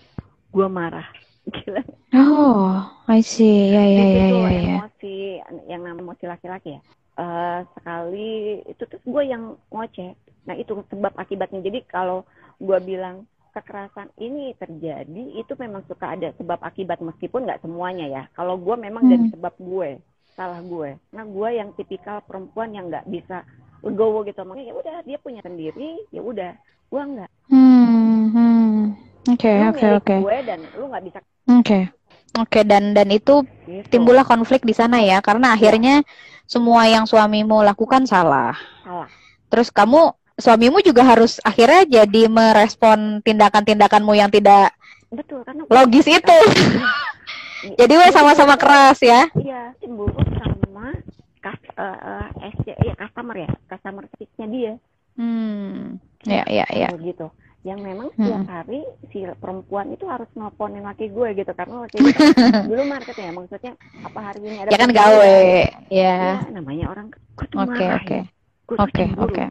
[0.54, 1.06] gue marah.
[1.54, 1.82] Gila.
[2.14, 2.78] Oh
[3.10, 3.74] I see.
[3.74, 4.76] Ya ya ya ya ya.
[4.78, 6.80] emosi yang namanya emosi laki-laki ya.
[7.14, 12.28] Uh, sekali itu terus gue yang ngoceh nah itu sebab akibatnya jadi kalau
[12.60, 18.22] gue bilang kekerasan ini terjadi itu memang suka ada sebab akibat meskipun nggak semuanya ya
[18.34, 19.12] kalau gue memang hmm.
[19.14, 19.90] dari sebab gue
[20.34, 23.46] salah gue nah gue yang tipikal perempuan yang nggak bisa
[23.84, 26.52] legowo gitu makanya ya udah dia punya sendiri ya udah
[26.90, 28.80] gue nggak hmm, hmm.
[29.24, 30.16] Oke, oke, oke.
[30.20, 31.18] Gue dan lu nggak bisa.
[31.48, 31.64] Oke.
[31.64, 31.82] Okay.
[32.34, 33.86] Oke, okay, dan dan itu gitu.
[33.94, 36.02] timbullah konflik di sana ya, karena akhirnya
[36.50, 38.58] semua yang suamimu lakukan salah.
[38.82, 39.08] Salah.
[39.48, 44.74] Terus kamu suamimu juga harus akhirnya jadi merespon tindakan-tindakanmu yang tidak
[45.14, 46.38] betul karena logis itu.
[47.80, 49.30] jadi we sama-sama keras ya.
[49.38, 50.90] Iya, cemburu sama
[51.38, 54.72] kas, uh, uh, SC, ya customer ya, customer nya dia.
[55.14, 56.02] Hmm.
[56.26, 56.88] Ya, ya, ya.
[56.98, 57.30] Gitu
[57.64, 58.20] yang memang hmm.
[58.20, 62.82] setiap hari si perempuan itu harus nelponin laki gue gitu karena laki gue kan dulu
[62.84, 63.72] market ya maksudnya
[64.04, 65.36] apa hari ini ada ya kan gawe
[65.88, 66.12] ya.
[66.12, 66.18] ya
[66.52, 67.08] namanya orang
[67.40, 68.18] oke oke
[68.76, 69.44] oke oke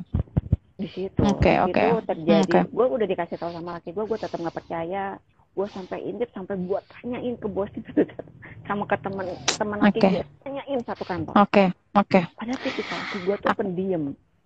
[0.74, 1.94] di situ okay, okay.
[1.94, 2.64] itu terjadi okay.
[2.66, 5.22] gue udah dikasih tahu sama laki gue gue tetap nggak percaya
[5.54, 7.90] gue sampai intip sampai buat tanyain ke bos itu
[8.68, 10.12] sama ke teman teman laki okay.
[10.22, 11.68] gue tanyain satu kantor oke okay.
[11.94, 12.24] oke okay.
[12.34, 14.04] padahal tipikal gue tuh pendiam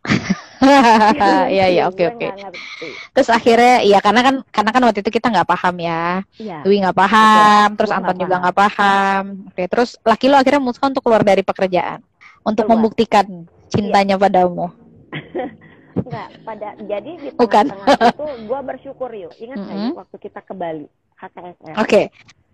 [1.53, 2.27] Iya iya oke oke.
[3.13, 6.25] Terus akhirnya ya karena kan karena kan waktu itu kita nggak paham ya.
[6.41, 6.65] Iya.
[6.65, 7.77] Dwi nggak paham, Betul.
[7.77, 9.23] terus Anton juga nggak paham.
[9.53, 12.01] Oke, terus laki lo akhirnya memutuskan untuk keluar dari pekerjaan
[12.47, 12.79] untuk Keluar.
[12.79, 13.25] membuktikan
[13.67, 14.23] cintanya iya.
[14.23, 14.71] padamu.
[16.03, 19.33] Enggak, pada jadi di tengah-tengah itu gue bersyukur yuk.
[19.41, 19.89] Ingat mm -hmm.
[19.97, 21.75] waktu kita ke Bali HKSR.
[21.77, 21.85] Oke.
[21.85, 22.05] Okay.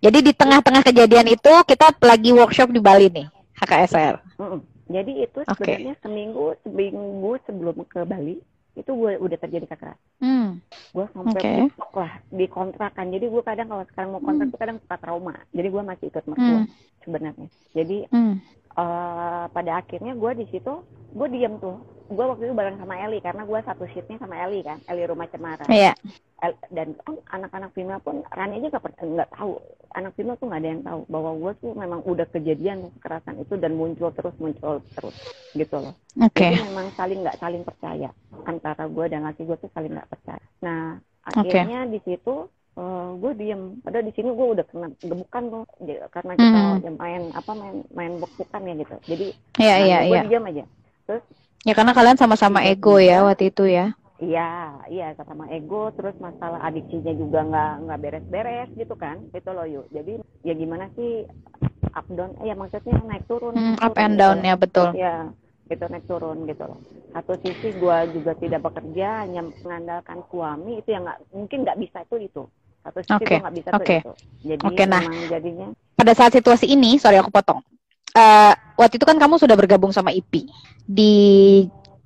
[0.04, 3.26] Jadi di tengah-tengah kejadian itu kita lagi workshop di Bali nih
[3.60, 4.14] HKSR.
[4.40, 4.60] Mm -mm.
[4.84, 6.02] Jadi itu sebenarnya okay.
[6.04, 8.36] seminggu seminggu sebelum ke Bali
[8.74, 10.02] itu gue udah terjadi kekerasan.
[10.18, 10.58] Hmm.
[10.90, 11.58] Gue sampai okay.
[11.94, 13.06] lah di kontrakan.
[13.14, 14.58] Jadi gue kadang kalau sekarang mau kontrak hmm.
[14.58, 15.34] kadang suka trauma.
[15.54, 16.66] Jadi gue masih ikut mertua hmm.
[17.06, 17.48] sebenarnya.
[17.70, 18.34] Jadi hmm.
[18.78, 20.82] Uh, pada akhirnya gue di situ
[21.14, 21.78] gue diem tuh.
[22.04, 25.24] Gue waktu itu bareng sama Eli karena gue satu shiftnya sama Eli kan Eli rumah
[25.30, 25.64] cemara.
[25.72, 25.96] Iya.
[26.44, 29.56] El- dan kan anak-anak female pun Rani aja gak, nggak tahu.
[29.96, 33.54] Anak female tuh nggak ada yang tahu bahwa gue tuh memang udah kejadian kekerasan itu
[33.56, 35.16] dan muncul terus muncul terus
[35.56, 35.94] gitu loh.
[36.20, 36.52] Oke.
[36.52, 38.10] jadi memang saling nggak saling percaya.
[38.44, 40.44] Antara gue dan laki gue tuh saling nggak percaya.
[40.60, 45.62] Nah akhirnya di situ eh, gue diem padahal di sini gue udah kena gebukan tuh
[46.14, 46.96] karena kita Hmm.
[46.98, 49.26] main apa main main bekukan ya gitu jadi
[49.58, 50.22] Iya, iya, gue iya.
[50.28, 50.64] diem aja
[51.64, 53.16] Ya karena kalian sama-sama Iya, ego iya.
[53.20, 53.86] ya waktu itu ya.
[54.22, 54.48] Iya,
[54.94, 59.86] iya sama ego terus masalah adiksinya juga nggak nggak beres-beres gitu kan, itu loh yuk.
[59.90, 60.12] Jadi
[60.46, 61.26] ya gimana sih
[61.98, 63.54] up down, eh, ya maksudnya naik turun.
[63.58, 64.46] Naik up turun and gitu down loh.
[64.46, 64.88] ya betul.
[64.94, 65.14] Ya,
[65.70, 66.78] gitu naik turun gitu loh.
[67.14, 71.98] Satu sisi gua juga tidak bekerja, hanya mengandalkan suami itu yang nggak mungkin nggak bisa
[72.06, 72.42] itu itu.
[72.84, 73.80] Satu sisi nggak bisa oke.
[73.80, 74.12] tuh itu.
[74.44, 75.02] Jadi Oke, nah.
[75.32, 75.66] jadinya
[75.96, 77.64] Pada saat situasi ini, sorry aku potong.
[78.12, 80.46] Eh, waktu itu kan kamu sudah bergabung sama IPI
[80.84, 81.14] di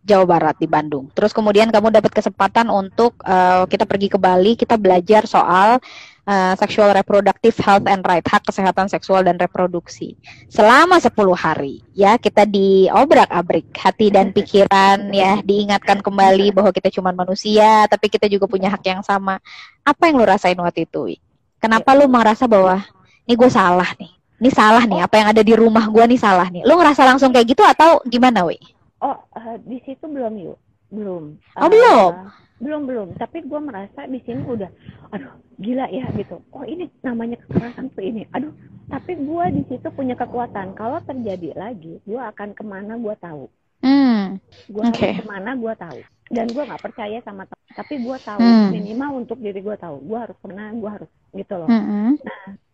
[0.04, 1.10] Jawa Barat di Bandung.
[1.12, 5.82] Terus kemudian kamu dapat kesempatan untuk eh, kita pergi ke Bali, kita belajar soal
[6.24, 10.16] eh, sexual reproductive health and right, hak kesehatan seksual dan reproduksi.
[10.48, 17.10] Selama 10 hari ya kita diobrak-abrik hati dan pikiran ya, diingatkan kembali bahwa kita cuma
[17.10, 19.42] manusia, tapi kita juga punya hak yang sama.
[19.84, 21.12] Apa yang lu rasain waktu itu?
[21.12, 21.16] Wi?
[21.58, 22.86] Kenapa lu merasa bahwa
[23.26, 24.14] ini gue salah nih?
[24.38, 26.62] Ini salah nih, apa yang ada di rumah gue nih salah nih.
[26.62, 28.77] Lu ngerasa langsung kayak gitu atau gimana, Wi?
[29.06, 30.58] Oh, eh, di situ belum yuk,
[30.90, 31.24] belum.
[31.60, 32.32] Oh, Eh, belum?
[32.62, 33.08] belum belum.
[33.20, 34.70] Tapi gue merasa di sini udah,
[35.14, 35.32] aduh
[35.62, 36.36] gila ya gitu.
[36.54, 38.22] Oh ini namanya kekerasan tuh ini.
[38.34, 38.52] Aduh,
[38.92, 40.74] tapi gue di situ punya kekuatan.
[40.78, 43.44] Kalau terjadi lagi, gue akan ke mana gue tahu.
[43.82, 44.38] Hmm,
[44.74, 46.00] Gue harus ke mana gue tahu.
[46.36, 47.42] Dan gue nggak percaya sama.
[47.78, 48.72] Tapi gue tahu Hmm.
[48.74, 49.96] minimal untuk diri gue tahu.
[50.08, 51.70] Gue harus ke mana, gue harus gitu loh.
[51.70, 52.18] mm-mm.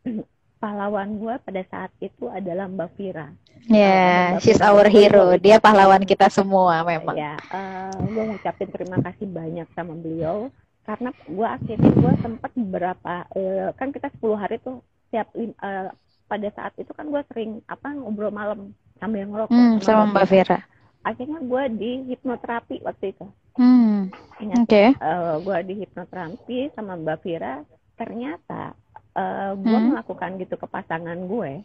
[0.64, 3.28] Pahlawan gue pada saat itu adalah Mbak Vira.
[3.68, 4.72] Ya, Mbak she's Vira.
[4.72, 5.36] our hero.
[5.36, 7.12] Dia pahlawan kita semua memang.
[7.12, 7.36] Ya,
[8.00, 10.48] gue ngucapin terima kasih banyak sama beliau
[10.88, 14.80] karena gue akhirnya gue sempat beberapa eh, kan kita 10 hari tuh
[15.12, 15.92] tiap lim- eh,
[16.24, 20.58] pada saat itu kan gue sering apa ngobrol malam sambil ngerokok Hmm, sama Mbak Vera.
[21.04, 23.28] Akhirnya gue di hipnoterapi waktu itu.
[23.60, 24.08] Hmm,
[24.40, 24.84] Ingat oke.
[25.44, 27.60] gue di hipnoterapi sama Mbak Vira
[28.00, 28.72] ternyata
[29.54, 29.94] gue Hmm.
[29.94, 31.62] melakukan gitu ke pasangan gue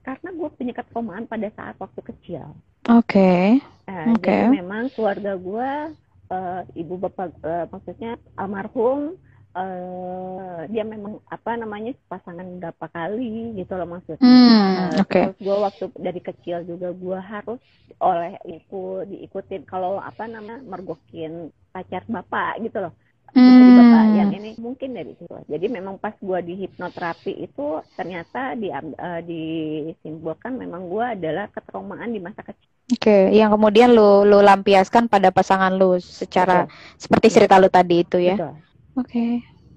[0.00, 2.56] karena gue punya ketraumaan pada saat waktu kecil.
[2.88, 3.60] Oke.
[3.84, 4.30] Nah, Oke.
[4.30, 5.70] Jadi memang keluarga gue,
[6.30, 9.18] eh, ibu bapak, eh, maksudnya almarhum,
[9.52, 14.22] eh, dia memang apa namanya pasangan berapa kali gitu loh maksudnya.
[14.22, 15.20] Hmm, Eh, oke.
[15.26, 17.60] Terus gue waktu dari kecil juga gue harus
[17.98, 22.94] oleh ibu diikutin kalau apa namanya mergokin pacar bapak gitu loh.
[23.30, 24.16] Jadi bapak Hmm.
[24.16, 25.34] yang ini mungkin dari situ.
[25.46, 32.10] Jadi memang pas gue di hipnoterapi itu ternyata di, eh, disimpulkan memang gue adalah ketraumaan
[32.10, 32.68] di masa kecil.
[32.90, 36.66] Oke, yang kemudian lu lu lampiaskan pada pasangan lu secara
[36.98, 38.34] seperti cerita lu tadi itu ya.
[38.34, 38.54] Betul.
[38.98, 39.26] Oke.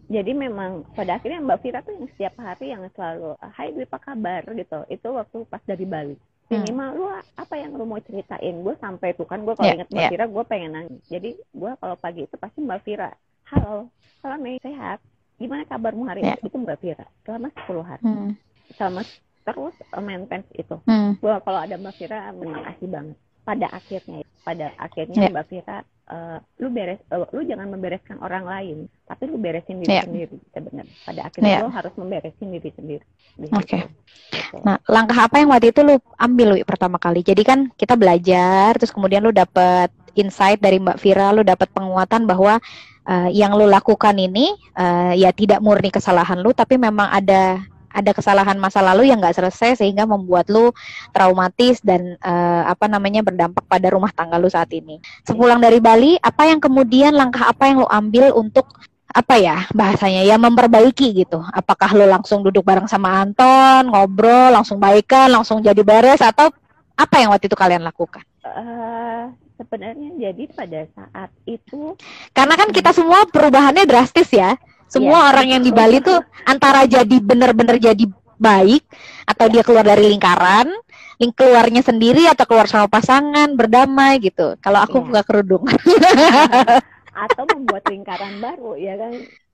[0.04, 3.98] jadi memang pada akhirnya Mbak Vira tuh yang setiap hari yang selalu Hai Dwi apa
[3.98, 6.16] kabar gitu itu waktu pas dari Bali
[6.52, 6.60] Hmm.
[6.60, 7.06] minimal lu
[7.40, 10.10] apa yang lu mau ceritain gue sampai tuh kan gue kalau Ya, ingat Mbak ya.
[10.12, 13.10] Vira gue pengen nangis jadi gue kalau pagi itu pasti Mbak Vira
[13.48, 13.90] halo
[14.24, 15.00] halo Mei sehat
[15.38, 18.32] gimana kabarmu hari ini itu Mbak Vira selama 10 hari Hmm.
[18.78, 19.02] selama
[19.44, 21.20] terus uh, maintenance itu Hmm.
[21.20, 25.30] gue kalau ada Mbak Vira terima kasih banget pada akhirnya pada akhirnya Ya.
[25.32, 29.92] Mbak Vira eh, lu beres eh, lu jangan membereskan orang lain tapi lu beresin diri
[29.92, 30.04] Ya.
[30.04, 31.62] sendiri sebenarnya pada akhirnya Ya.
[31.64, 33.82] lu harus memberesin diri sendiri Di Oke.
[33.82, 33.88] situ.
[34.30, 34.56] Gitu.
[34.62, 37.26] Nah, langkah apa yang waktu itu lu ambil Wi, pertama kali?
[37.26, 42.30] Jadi kan kita belajar, terus kemudian lu dapet insight dari Mbak Vira, lu dapet penguatan
[42.30, 42.62] bahwa
[43.08, 47.62] eh, yang lu lakukan ini eh, ya tidak murni kesalahan lu, tapi memang ada
[47.94, 50.74] ada kesalahan masa lalu yang nggak selesai sehingga membuat lu
[51.14, 54.98] traumatis dan eh, apa namanya berdampak pada rumah tangga lu saat ini.
[55.24, 58.66] Sepulang dari Bali, apa yang kemudian langkah apa yang lu ambil untuk
[59.14, 61.38] apa ya bahasanya ya memperbaiki gitu.
[61.54, 66.50] Apakah lo langsung duduk bareng sama Anton, ngobrol, langsung baikan, langsung jadi beres atau
[66.98, 68.26] apa yang waktu itu kalian lakukan?
[68.42, 69.24] Eh,
[69.56, 71.96] sebenarnya jadi pada saat itu
[72.32, 74.56] Karena kan kita semua perubahannya drastis ya.
[74.88, 75.28] Semua Iya.
[75.34, 78.06] orang yang di Bali tuh antara jadi bener-bener jadi
[78.38, 78.84] baik
[79.26, 80.70] atau dia keluar dari lingkaran,
[81.18, 84.54] ling keluarnya sendiri atau keluar sama pasangan, berdamai gitu.
[84.62, 85.06] Kalau aku Iya.
[85.10, 85.64] buka kerudung
[87.26, 89.14] atau membuat lingkaran baru ya kan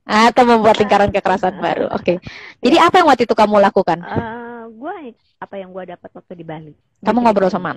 [0.09, 1.85] atau membuat lingkaran kekerasan baru.
[1.93, 2.17] Oke.
[2.59, 4.01] Jadi apa yang waktu itu kamu lakukan?
[4.01, 4.95] Eh, gue
[5.39, 7.71] apa yang gue dapat waktu di Bali Kamu ngobrol sama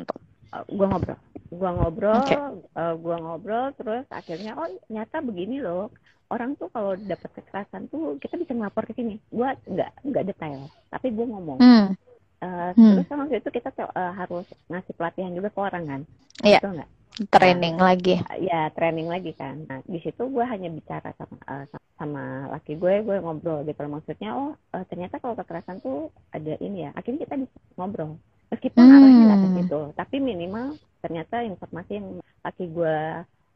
[0.68, 1.18] Gue ngobrol
[1.52, 2.36] gue ngobrol Oke.
[2.80, 5.92] eh, gua ngobrol terus akhirnya oh ternyata begini loh
[6.32, 10.64] orang tuh kalau dapat kekerasan tuh kita bisa ngelapor ke sini gue nggak nggak detail
[10.88, 11.92] tapi gue ngomong Hmm.
[12.42, 12.98] Uh, Hmm.
[12.98, 16.00] Terus waktu itu kita uh, harus ngasih pelatihan juga ke orang kan?
[16.42, 16.58] Iya.
[16.58, 16.90] Nggak?
[17.30, 18.18] Training lagi.
[18.42, 19.62] ya training lagi kan.
[19.70, 23.86] Nah, di situ gue hanya bicara sama eh, sama laki gue, gue ngobrol gitu.
[23.86, 26.90] Maksudnya, oh eh, ternyata kalau kekerasan tuh ada ini ya.
[26.98, 28.18] Akhirnya kita bisa ngobrol.
[28.52, 28.94] Meskipun Hmm.
[28.94, 30.66] arahnya nggak ke situ, tapi minimal
[31.00, 32.06] ternyata informasi yang
[32.38, 32.96] laki gue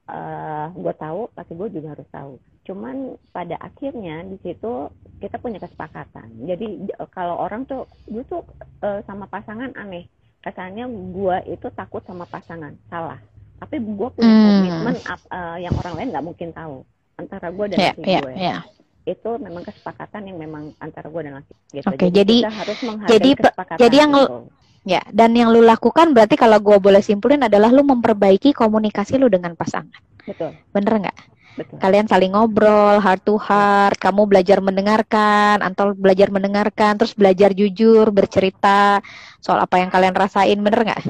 [0.06, 2.32] eh gue tahu, laki gue juga harus tahu.
[2.62, 2.96] Cuman
[3.28, 6.30] pada akhirnya di situ kita punya kesepakatan.
[6.42, 6.66] Jadi
[7.10, 8.40] kalau orang tuh, gue tuh
[8.80, 10.06] eh, sama pasangan aneh.
[10.38, 13.18] Kesannya gue itu takut sama pasangan, salah
[13.56, 14.44] tapi gue punya Hmm.
[14.46, 16.84] komitmen eh, yang orang lain nggak mungkin tahu
[17.16, 18.58] antara gue dan Ya, laki ya, gue ya.
[19.06, 23.14] itu memang kesepakatan yang memang antara gue dan laki gitu Oke, jadi- kita harus menghargai
[23.16, 24.38] jadi kesepakatan jadi yang itu.
[24.86, 29.26] Ya, dan yang lu lakukan berarti kalau gua boleh simpulin adalah lu memperbaiki komunikasi lu
[29.26, 29.90] dengan pasangan.
[30.26, 31.18] betul Bener nggak?
[31.56, 37.52] betul Kalian saling ngobrol, heart to heart, kamu belajar mendengarkan, Antol belajar mendengarkan, terus belajar
[37.52, 39.02] jujur, bercerita
[39.42, 41.02] soal apa yang kalian rasain, bener nggak?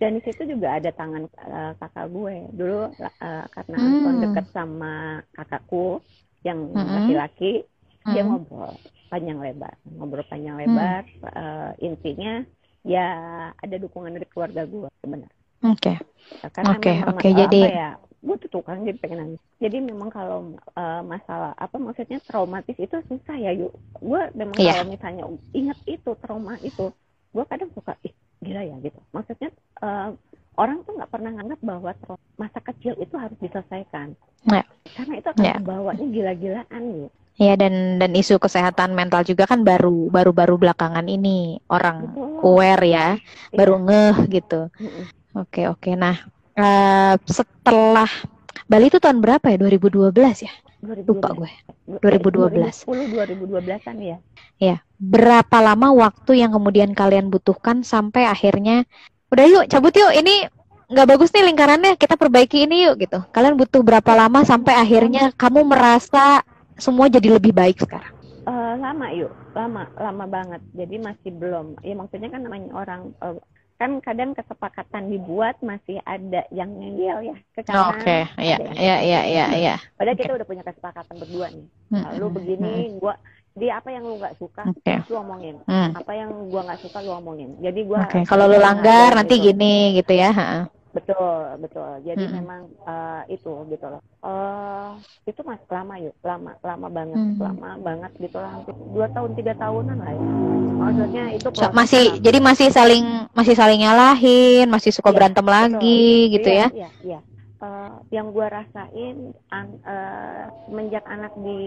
[0.00, 3.84] dan di situ juga ada tangan eh, kakak gue dulu eh, karena Hmm.
[3.88, 6.02] Anton deket sama kakakku
[6.44, 6.92] yang Mm-mm.
[6.92, 7.64] laki-laki
[8.10, 8.28] dia Hmm.
[8.28, 12.42] ngobrol panjang lebar ngobrol panjang lebar eh, intinya
[12.84, 13.08] ya
[13.54, 15.32] ada dukungan dari keluarga gue sebenarnya
[15.64, 15.96] Oke.
[16.52, 17.90] karena Oke, memang oke, masalah jadi- ya
[18.24, 20.38] gue tuh tukang jadi pengen nangis jadi memang kalau
[20.70, 24.72] eh, masalah apa maksudnya traumatis itu susah ya yuk gue memang Iya.
[24.74, 26.88] kalau misalnya ingat itu trauma itu
[27.32, 29.48] gue kadang suka ih gila ya gitu maksudnya
[29.80, 30.08] eh,
[30.56, 31.90] orang tuh nggak pernah nganggap bahwa
[32.36, 34.12] masa kecil itu harus diselesaikan
[34.44, 34.60] Ya.
[34.92, 35.56] karena itu akan Ya.
[35.56, 41.58] membawanya gila-gilaan gitu Ya dan dan isu kesehatan mental juga kan baru baru-baru belakangan ini
[41.66, 42.14] orang
[42.46, 43.18] aware ya,
[43.50, 43.56] Iya.
[43.58, 44.60] baru ngeh gitu.
[45.34, 45.98] Oke oke.
[45.98, 46.14] Nah
[46.54, 48.06] eh, setelah
[48.64, 49.58] Bali itu tahun berapa ya?
[49.58, 50.52] 2012 ya?
[51.04, 51.42] Lupa 2012.
[51.42, 51.50] gue.
[52.00, 52.86] 2012.
[52.86, 54.16] 2010 2012-an ya
[54.56, 54.76] Ya.
[54.96, 58.86] Berapa lama waktu yang kemudian kalian butuhkan sampai akhirnya
[59.34, 60.46] udah yuk cabut yuk ini
[60.86, 63.18] nggak bagus nih lingkarannya kita perbaiki ini yuk gitu.
[63.34, 68.12] Kalian butuh berapa lama sampai akhirnya kamu merasa semua jadi lebih baik sekarang?
[68.44, 70.60] Eh, lama yuk, lama, lama banget.
[70.76, 71.80] Jadi masih belum.
[71.80, 73.40] Ya maksudnya kan namanya orang eh,
[73.74, 77.96] kan kadang kesepakatan dibuat masih ada yang ngeyel ya ke kanan.
[77.96, 79.74] Oke, ya, ada yang- ya, ya, ya, ya.
[79.98, 81.66] Padahal kita udah punya kesepakatan berdua nih.
[81.90, 83.16] Hmm, Lu hmm, begini, gua
[83.54, 84.76] di apa yang lu nggak suka, hmm.
[84.76, 84.94] Oke.
[85.08, 85.56] lu omongin.
[85.64, 85.90] Hmm.
[85.96, 87.50] Apa yang gua nggak suka, lu omongin.
[87.64, 89.56] Jadi gua Oke, kalau lu langgar nanti gitu.
[89.56, 90.30] gini gitu ya.
[90.36, 90.48] ha.
[90.94, 91.90] Betul, betul.
[92.06, 92.36] Jadi Mm-mm.
[92.38, 93.98] memang eh, itu gitu loh.
[94.22, 94.90] Eh
[95.26, 97.40] itu masih lama yuk, lama, lama banget, Hmm.
[97.42, 98.50] lama banget gitu lah.
[98.54, 100.22] Hampir dua tahun, tiga tahunan lah ya.
[100.74, 103.04] Maksudnya itu So, masih yang- jadi masih saling
[103.34, 105.54] masih saling nyalahin, masih suka Iya, berantem betul.
[105.58, 106.68] lagi gitu Iya, ya.
[106.70, 107.20] Iya, iya.
[107.64, 109.16] Eh, yang gua rasain
[109.50, 111.58] an- eh, semenjak anak di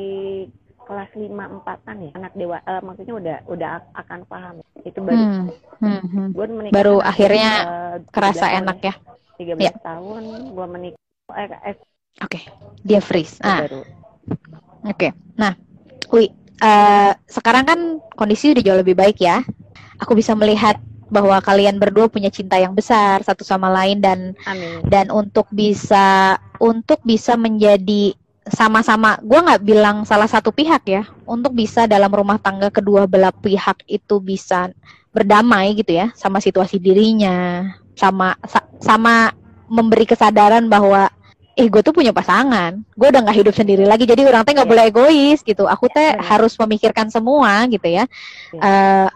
[0.88, 4.56] kelas lima empatan ya, anak dewa, eh, maksudnya udah udah akan paham.
[4.88, 5.52] Itu baru Hmm,
[5.84, 6.28] hmm, hmm.
[6.32, 7.52] gua Baru akhirnya
[8.08, 8.94] 13 Kerasa enak ya.
[9.38, 10.22] 13 tahun
[10.52, 11.00] gua menikah
[11.38, 11.78] eh, eh,
[12.26, 12.42] Oke,
[12.82, 13.38] dia freeze.
[13.46, 13.70] Ah,
[14.82, 15.14] oke.
[15.38, 15.54] Nah,
[16.10, 17.80] Wi, eh, sekarang kan
[18.18, 19.46] kondisi udah jauh lebih baik ya.
[20.02, 24.84] Aku bisa melihat bahwa kalian berdua punya cinta yang besar satu sama lain dan Amin.
[24.92, 28.12] dan untuk bisa untuk bisa menjadi
[28.48, 33.32] sama-sama gue nggak bilang salah satu pihak ya untuk bisa dalam rumah tangga kedua belah
[33.32, 34.72] pihak itu bisa
[35.12, 39.34] berdamai gitu ya sama situasi dirinya sama sa- sama
[39.68, 41.10] memberi kesadaran bahwa
[41.54, 44.70] eh gue tuh punya pasangan gue udah nggak hidup sendiri lagi jadi orang teh nggak
[44.70, 44.74] Iya.
[44.78, 46.22] boleh egois gitu aku teh benar.
[46.24, 48.06] harus memikirkan semua gitu ya
[48.54, 48.62] Iya.
[48.62, 49.08] Eh,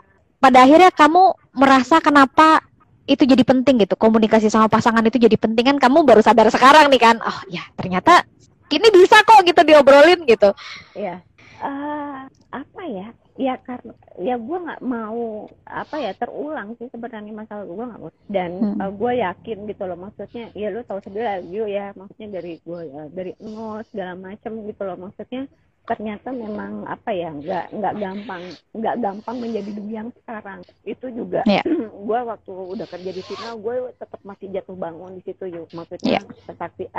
[0.41, 1.22] pada akhirnya kamu
[1.54, 2.65] merasa kenapa
[3.06, 6.89] itu jadi penting gitu komunikasi sama pasangan itu jadi penting kan kamu baru sadar sekarang
[6.89, 8.26] nih kan oh ya ternyata
[8.67, 10.50] ini bisa kok gitu diobrolin gitu
[10.98, 11.22] Iya.
[11.62, 13.13] Eh, apa ya?
[13.39, 18.12] Ya karena ya gue nggak mau apa ya terulang sih sebenarnya masalah gue nggak mau.
[18.28, 18.91] Dan Hmm.
[18.91, 23.04] gue yakin gitu loh maksudnya ya lu tahu sendiri lah ya maksudnya dari gue ya,
[23.08, 24.98] dari nol segala macam gitu loh.
[25.00, 25.48] Maksudnya
[25.82, 30.60] ternyata memang apa ya nggak nggak gampang nggak gampang menjadi dunia yang sekarang.
[30.84, 31.63] Itu juga Iya.
[32.02, 35.72] gue waktu udah kerja di sini gue tetap masih jatuh bangun di situ yuk.
[35.72, 36.91] Maksudnya seperti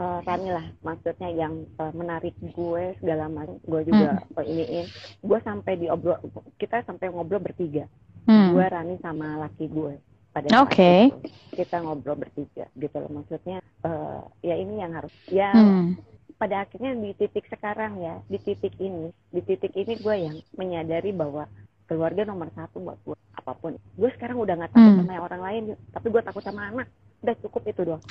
[0.00, 4.40] eh, eh, Rani lah maksudnya yang eh, menarik gue segala macam gue juga Hmm.
[4.40, 4.86] eh, iniin
[5.20, 6.16] gue sampai diobrol
[6.56, 7.84] kita sampai ngobrol bertiga
[8.24, 8.56] Hmm.
[8.56, 10.92] gue Rani sama laki gue pada saat Oke.
[11.10, 11.16] itu.
[11.52, 16.00] kita ngobrol bertiga gitu loh maksudnya eh, ya ini yang harus ya Hmm.
[16.36, 21.12] pada akhirnya di titik sekarang ya di titik ini di titik ini gue yang menyadari
[21.12, 21.44] bahwa
[21.84, 25.00] keluarga nomor satu buat gue apa pun gue sekarang udah nggak takut Hmm.
[25.04, 26.88] sama orang lain tapi gue takut sama anak
[27.20, 28.02] udah cukup itu doang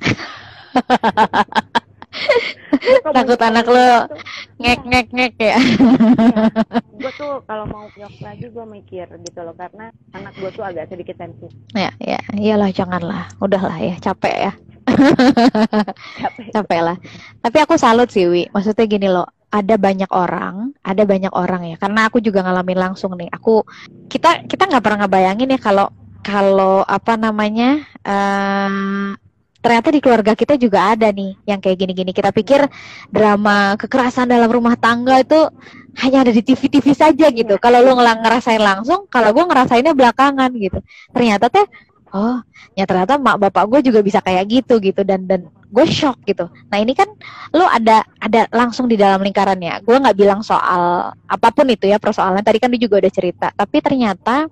[3.16, 4.10] Takut anak lo
[4.60, 5.58] ngek ngek ngek ya.
[7.00, 10.90] gue tuh kalau mau nyok lagi gue mikir gitu loh karena anak gue tuh agak
[10.92, 11.54] sedikit sensitif.
[11.74, 13.30] Ya, ya, iyalah janganlah.
[13.40, 14.54] Udahlah ya, capek ya.
[16.22, 16.46] Capek.
[16.54, 16.98] capek lah.
[17.40, 18.50] Tapi aku salut sih, Wi.
[18.52, 21.76] Maksudnya gini loh, ada banyak orang, ada banyak orang ya.
[21.78, 23.30] Karena aku juga ngalamin langsung nih.
[23.34, 23.66] Aku
[24.10, 25.88] kita kita nggak pernah ngebayangin ya kalau
[26.24, 29.16] kalau apa namanya eh
[29.60, 32.12] ternyata di keluarga kita juga ada nih yang kayak gini-gini.
[32.16, 32.64] Kita pikir
[33.12, 35.40] drama kekerasan dalam rumah tangga itu
[36.00, 37.60] hanya ada di TV-TV saja gitu.
[37.60, 40.80] Kalau lu ngelang ngerasain langsung, kalau gue ngerasainnya belakangan gitu.
[41.12, 41.68] Ternyata teh,
[42.16, 42.40] oh,
[42.72, 46.48] ya ternyata mak bapak gue juga bisa kayak gitu gitu dan dan gue shock gitu.
[46.72, 47.12] Nah ini kan
[47.52, 49.84] lu ada ada langsung di dalam lingkarannya.
[49.84, 52.40] Gue nggak bilang soal apa pun itu ya persoalan.
[52.40, 53.48] Tadi kan dia juga udah cerita.
[53.52, 54.48] Tapi ternyata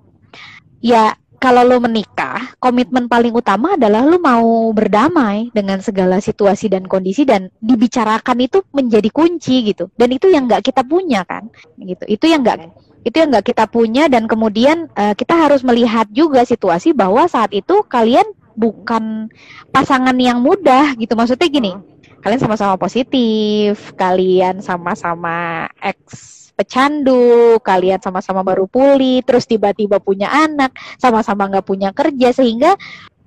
[0.84, 6.84] ya kalau lo menikah, komitmen paling utama adalah lo mau berdamai dengan segala situasi dan
[6.90, 9.86] kondisi dan dibicarakan itu menjadi kunci gitu.
[9.94, 11.46] Dan itu yang nggak kita punya kan,
[11.78, 12.04] gitu.
[12.10, 12.58] Itu yang nggak
[13.06, 17.54] itu yang nggak kita punya dan kemudian uh, kita harus melihat juga situasi bahwa saat
[17.54, 18.26] itu kalian
[18.58, 19.30] bukan
[19.70, 21.14] pasangan yang mudah gitu.
[21.14, 21.72] Maksudnya gini,
[22.18, 30.74] kalian sama-sama positif, kalian sama-sama eks pecandu, kalian sama-sama baru pulih, terus tiba-tiba punya anak,
[30.98, 32.74] sama-sama nggak punya kerja, sehingga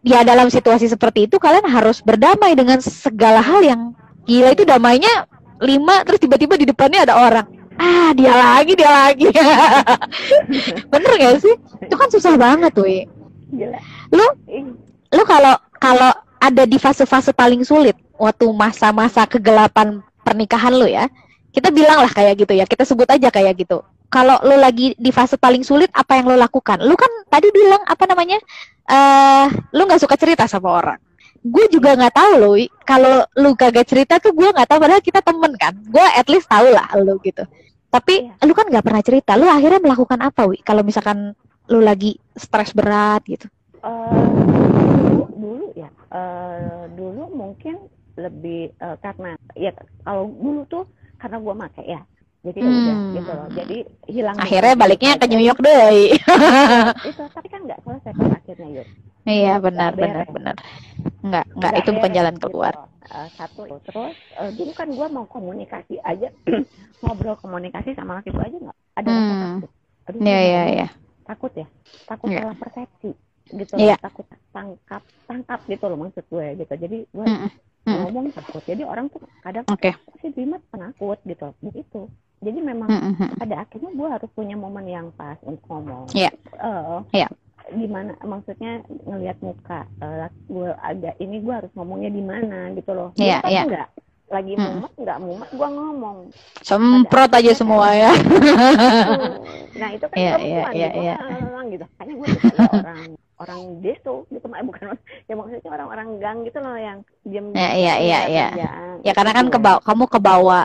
[0.03, 3.95] ya dalam situasi seperti itu kalian harus berdamai dengan segala hal yang
[4.27, 5.31] gila itu damainya
[5.63, 7.47] lima, terus tiba-tiba di depannya ada orang.
[7.79, 9.25] Ah, dia lagi, dia lagi.
[10.91, 11.55] Bener gak sih?
[11.87, 12.85] Itu kan susah banget tuh.
[12.85, 13.79] Gila.
[14.11, 14.27] Lu,
[15.15, 21.09] lu kalau kalau ada di fase-fase paling sulit waktu masa-masa kegelapan pernikahan lu ya,
[21.51, 23.83] kita bilang lah kayak gitu ya kita sebut aja kayak gitu.
[24.11, 26.83] Kalau lo lagi di fase paling sulit apa yang lo lakukan?
[26.83, 28.39] Lo kan tadi bilang apa namanya
[28.91, 30.99] uh, lo nggak suka cerita sama orang.
[31.41, 32.51] Gue juga nggak tahu lo
[32.83, 35.75] kalau lo kagak cerita tuh gue nggak tahu padahal kita temen kan.
[35.87, 37.43] Gue at least tahu lah lo gitu.
[37.91, 38.43] Tapi yeah.
[38.47, 39.31] lo kan nggak pernah cerita.
[39.39, 40.59] Lo akhirnya melakukan apa wi?
[40.59, 41.31] Kalau misalkan
[41.71, 43.47] lo lagi stres berat gitu.
[43.79, 44.11] Uh,
[45.07, 45.87] dulu, dulu ya.
[46.11, 47.79] Uh, dulu mungkin
[48.19, 49.71] lebih uh, karena ya
[50.03, 50.83] kalau dulu tuh
[51.21, 52.01] karena gue make ya.
[52.41, 52.81] Jadi ya hmm.
[52.81, 53.47] udah gitu loh.
[53.53, 53.77] Jadi
[54.09, 56.17] hilang akhirnya baliknya ke New York deh.
[57.13, 58.87] Itu tapi kan nggak selesai kan akhirnya yuk.
[59.29, 60.55] Iya benar benar benar.
[61.21, 62.45] Nggak nggak itu bukan jalan gitu.
[62.49, 62.73] keluar.
[62.73, 63.13] gitu.
[63.13, 66.33] uh, satu terus uh, dulu kan gue mau komunikasi aja
[67.05, 69.29] ngobrol komunikasi sama laki gue aja nggak ada hmm.
[69.29, 69.71] takut
[70.09, 70.87] Aduh, ya ya ya
[71.31, 71.67] takut ya?
[72.07, 72.41] Takut yeah.
[72.43, 73.11] salah persepsi
[73.51, 73.97] gitu yeah.
[73.99, 76.73] takut tangkap tangkap gitu loh maksud gue gitu.
[76.75, 77.51] Jadi gue mm
[77.85, 77.99] hmm.
[78.07, 79.93] ngomong takut jadi orang tuh kadang okay.
[80.21, 82.09] si Bima penakut gitu begitu
[82.41, 83.37] jadi memang hmm.
[83.37, 86.33] pada akhirnya gue harus punya momen yang pas untuk ngomong yeah.
[86.61, 87.29] uh, yeah.
[87.71, 93.09] gimana maksudnya ngelihat muka uh, gue agak ini gue harus ngomongnya di mana gitu loh
[93.17, 93.65] yeah, yeah.
[93.65, 93.89] enggak
[94.31, 94.63] lagi hmm.
[94.63, 96.17] mumet nggak mumet gue ngomong.
[96.63, 98.11] Semprot aja semua ya.
[99.81, 101.63] nah itu kan yeah, perempuan yeah, yeah, gitu yeah.
[101.67, 101.85] gitu.
[101.99, 102.27] Hanya gue
[102.71, 103.01] orang
[103.41, 104.45] orang deso gitu.
[104.47, 104.95] Mah bukan
[105.27, 108.47] ya maksudnya orang-orang gang gitu loh yang diam ya iya iya iya.
[109.03, 110.59] ya karena kan kebawa kamu kebawa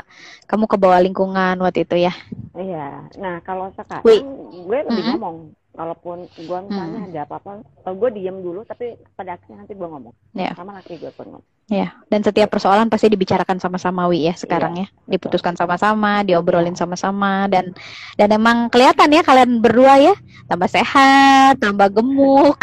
[0.46, 2.14] kamu kebawa lingkungan waktu itu ya.
[2.54, 3.10] Iya.
[3.18, 5.10] Nah kalau sekarang gue lebih mm -hmm.
[5.18, 5.36] ngomong
[5.76, 7.08] walaupun gue misalnya hmm.
[7.12, 7.50] ada apa-apa
[7.92, 10.14] gue diem dulu tapi pada akhirnya nanti gue ngomong.
[10.32, 10.56] Yeah.
[10.56, 11.46] sama laki gue pun ngomong.
[11.68, 14.88] Ya dan setiap persoalan pasti dibicarakan sama-sama wi ya sekarang yeah.
[14.88, 15.14] ya.
[15.14, 17.76] diputuskan sama-sama diobrolin sama-sama dan
[18.16, 20.14] dan emang kelihatan ya kalian berdua ya.
[20.48, 22.56] Tambah sehat tambah gemuk.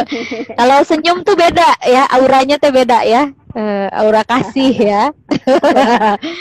[0.58, 2.06] Kalau senyum tuh beda ya.
[2.14, 3.34] Auranya tuh beda ya.
[3.52, 5.02] Uh, aura kasih ya.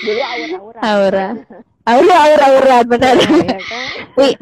[0.05, 0.80] Dulu aura-aura.
[0.80, 3.59] Aura aura aura aura benar ya, kan?
[4.15, 4.35] Wih,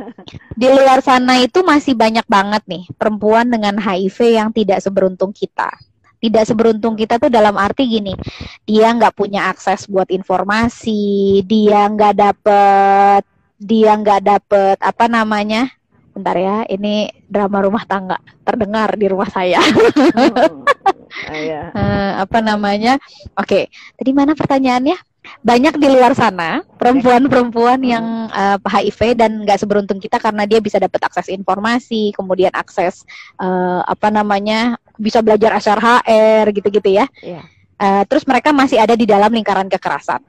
[0.53, 5.71] di luar sana itu masih banyak banget nih perempuan dengan HIV yang tidak seberuntung kita
[6.19, 8.11] tidak seberuntung kita tuh dalam arti gini
[8.67, 13.23] dia nggak punya akses buat informasi dia nggak dapet
[13.55, 15.71] dia nggak dapet apa namanya
[16.11, 20.67] bentar ya ini drama rumah tangga terdengar di rumah saya hmm.
[21.71, 22.99] uh, apa namanya
[23.39, 23.63] oke okay.
[23.95, 24.99] tadi mana pertanyaannya
[25.39, 30.59] banyak di luar sana perempuan-perempuan yang uh, eh, HIV dan nggak seberuntung kita karena dia
[30.59, 33.07] bisa dapat akses informasi, kemudian akses
[33.39, 37.05] uh, apa namanya bisa belajar SRHR gitu-gitu ya.
[37.23, 37.45] Yeah.
[37.79, 40.19] Uh, terus mereka masih ada di dalam lingkaran kekerasan,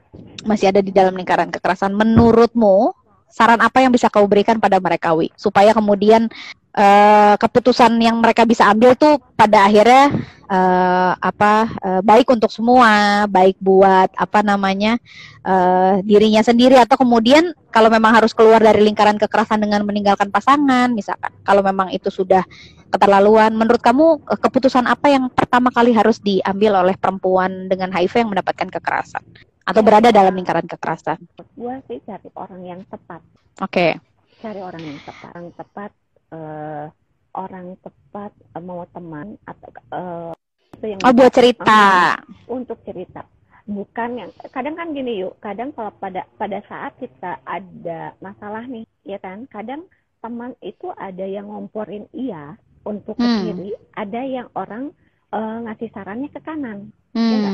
[0.47, 1.91] masih ada di dalam lingkaran kekerasan.
[1.91, 2.95] Menurutmu
[3.27, 6.31] saran apa yang bisa kau berikan pada mereka, Wi, supaya kemudian
[6.75, 10.11] uh, keputusan yang mereka bisa ambil tuh pada akhirnya
[10.51, 14.99] uh, apa uh, baik untuk semua, baik buat apa namanya
[15.47, 20.91] uh, dirinya sendiri atau kemudian kalau memang harus keluar dari lingkaran kekerasan dengan meninggalkan pasangan,
[20.91, 22.43] misalkan kalau memang itu sudah
[22.91, 28.31] keterlaluan, menurut kamu keputusan apa yang pertama kali harus diambil oleh perempuan dengan HIV yang
[28.35, 29.23] mendapatkan kekerasan
[29.63, 31.15] atau berada dalam lingkaran kekerasan?
[31.55, 33.23] Gue sih cari orang yang tepat.
[33.63, 33.95] Oke.
[33.95, 34.43] Okay.
[34.43, 35.91] Cari orang yang tepat, orang tepat
[36.31, 36.87] uh,
[37.35, 40.33] orang tepat uh, mau teman atau uh,
[40.79, 42.15] itu yang oh buat cerita
[42.49, 43.23] untuk cerita
[43.69, 48.83] bukan yang kadang kan gini yuk kadang kalau pada pada saat kita ada masalah nih
[49.05, 49.85] ya kan kadang
[50.21, 53.41] teman itu ada yang ngomporin iya untuk ke hmm.
[53.45, 54.89] kiri ada yang orang
[55.29, 57.37] uh, ngasih sarannya ke kanan ya hmm.
[57.37, 57.51] ya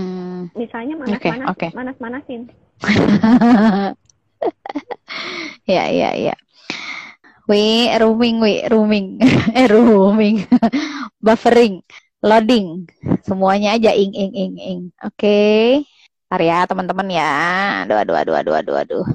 [0.55, 1.69] misalnya manas okay, manas okay.
[1.75, 2.41] manas manasin
[5.71, 6.36] ya ya ya
[7.48, 9.24] Wi, roaming, wi, roaming,
[9.56, 10.43] eh roaming,
[11.26, 11.80] buffering,
[12.20, 12.84] loading,
[13.24, 14.82] semuanya aja ing, ing, ing, ing.
[15.00, 15.80] Oke,
[16.28, 16.43] okay.
[16.43, 17.32] ya teman-teman ya.
[17.88, 19.08] Aduh, aduh, aduh, aduh, aduh, aduh.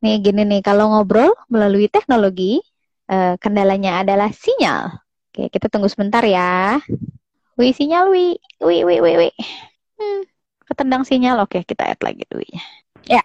[0.00, 2.64] Nih gini nih, kalau ngobrol melalui teknologi,
[3.12, 4.88] uh, kendalanya adalah sinyal.
[5.28, 6.80] Oke, kita tunggu sebentar ya.
[7.60, 9.30] Wi, sinyal, wi, wi, wi, wi, wi.
[10.00, 10.24] Hmm,
[10.72, 11.36] ketendang sinyal.
[11.44, 12.64] Oke, kita add lagi duitnya.
[13.04, 13.20] Ya.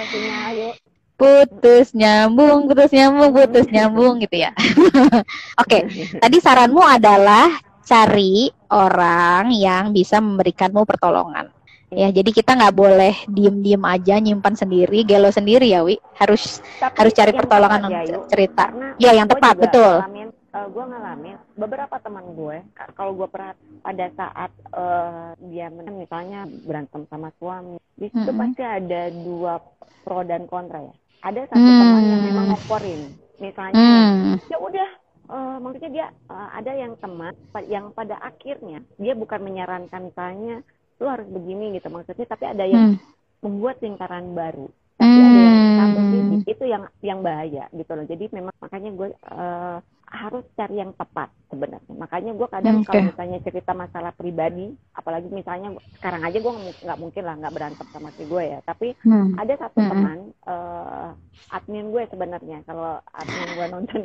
[0.00, 0.72] sinyal,
[1.14, 4.50] putus nyambung putus nyambung putus nyambung gitu ya.
[5.62, 6.12] Oke okay.
[6.18, 7.54] tadi saranmu adalah
[7.84, 11.52] cari orang yang bisa memberikanmu pertolongan.
[11.94, 15.94] Ya jadi kita nggak boleh diem diem aja nyimpan sendiri gelo sendiri ya wi.
[16.18, 18.74] Harus Tapi harus cari pertolongan untuk cerita.
[18.74, 20.02] Karena ya yang tepat betul.
[20.02, 22.56] ngalamin, uh, eh, gue ngalamin beberapa teman gue
[22.98, 28.40] kalau gue perhat pada saat uh, dia misalnya berantem sama suami di situ mm -hmm.
[28.42, 29.54] pasti ada dua
[30.02, 31.80] pro dan kontra ya ada satu hmm.
[31.80, 33.00] teman yang memang ngoporin
[33.38, 34.34] misalnya hmm.
[34.50, 34.88] ya udah
[35.30, 37.34] uh, maksudnya dia uh, ada yang teman
[37.68, 40.64] yang pada akhirnya dia bukan menyarankan misalnya
[41.02, 42.98] lu harus begini gitu maksudnya tapi ada yang hmm.
[43.42, 45.26] membuat lingkaran baru tapi hmm.
[45.26, 49.78] ada yang sisi itu yang yang bahaya gitu loh jadi memang makanya gue uh,
[50.14, 51.94] harus cari yang tepat sebenarnya.
[51.98, 52.86] Makanya gue kadang okay.
[52.86, 56.52] kalau misalnya cerita masalah pribadi, apalagi misalnya sekarang aja gue
[56.86, 58.58] nggak mungkin lah nggak berantem sama si gue ya.
[58.62, 59.34] Tapi hmm.
[59.34, 59.90] ada satu hmm.
[59.90, 61.08] teman uh,
[61.50, 62.58] admin gue sebenarnya.
[62.62, 64.00] Kalau admin gue nonton,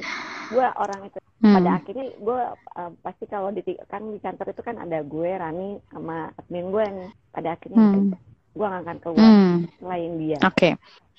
[0.49, 1.55] gue orang itu hmm.
[1.55, 5.77] pada akhirnya gue uh, pasti kalau di kan di kantor itu kan ada gue, Rani
[5.93, 7.11] sama admin gue nih.
[7.29, 8.11] Pada akhirnya hmm.
[8.57, 9.57] gue nggak akan keluar hmm.
[9.77, 10.39] selain dia.
[10.41, 10.57] Oke.
[10.57, 10.73] Okay.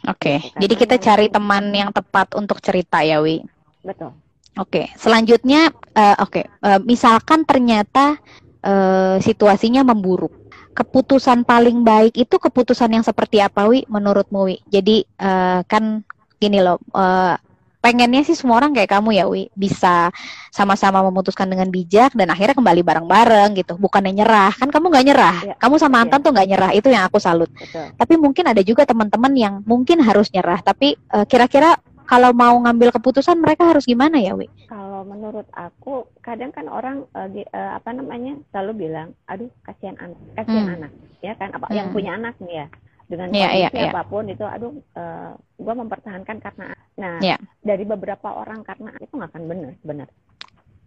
[0.08, 0.36] Oke, okay.
[0.40, 0.60] Gitu.
[0.64, 3.44] jadi kita cari teman yang tepat untuk cerita ya, Wi.
[3.84, 4.16] Betul.
[4.60, 4.86] Oke, okay.
[5.00, 6.44] selanjutnya, uh, oke, okay.
[6.60, 8.20] uh, eh, misalkan ternyata
[8.60, 10.36] uh, situasinya memburuk,
[10.76, 13.88] keputusan paling baik itu keputusan yang seperti apa, Wi?
[13.88, 14.60] Menurutmu, Wi?
[14.68, 16.04] Jadi uh, kan
[16.36, 17.40] gini loh, uh,
[17.80, 20.12] pengennya sih semua orang kayak kamu ya, Wi, bisa
[20.52, 24.52] sama-sama memutuskan dengan bijak dan akhirnya kembali bareng-bareng gitu, bukannya nyerah.
[24.60, 25.54] Kan kamu nggak nyerah, ya.
[25.56, 26.24] kamu sama Anton ya.
[26.28, 27.48] tuh nggak nyerah, itu yang aku salut.
[27.56, 27.96] Betul.
[27.96, 31.80] Tapi mungkin ada juga teman-teman yang mungkin harus nyerah, tapi uh, kira-kira
[32.10, 34.50] kalau mau ngambil keputusan mereka harus gimana ya, Wi?
[34.66, 40.18] Kalau menurut aku, kadang kan orang uh, uh, apa namanya selalu bilang, aduh kasihan anak,
[40.34, 40.76] kasihan hmm.
[40.82, 40.92] anak,
[41.22, 41.54] ya kan?
[41.54, 41.76] Apa hmm.
[41.78, 42.68] yang punya anak nih ya?
[43.10, 43.90] dengan yeah, kondisi yeah, yeah.
[43.90, 47.38] apa pun itu aduh uh, gue mempertahankan karena nah yeah.
[47.58, 50.08] dari beberapa orang karena itu nggak akan benar benar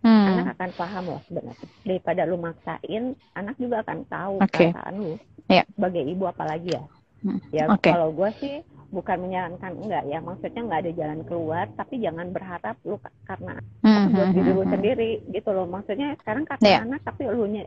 [0.07, 0.27] hmm.
[0.31, 3.03] anak akan paham loh sebenarnya daripada lu maksain
[3.35, 4.71] anak juga akan tahu okay.
[4.71, 5.13] perasaan lu
[5.51, 5.67] yeah.
[5.75, 6.83] sebagai ibu apalagi ya
[7.27, 7.39] hmm.
[7.51, 7.91] ya okay.
[7.91, 8.55] kalau gue sih
[8.93, 14.13] bukan menyarankan enggak ya maksudnya enggak ada jalan keluar tapi jangan berharap lu karena mm-hmm.
[14.13, 15.65] buat diri lu sendiri gitu loh.
[15.65, 16.85] Maksudnya sekarang karena yeah.
[16.85, 17.65] anak tapi lu nya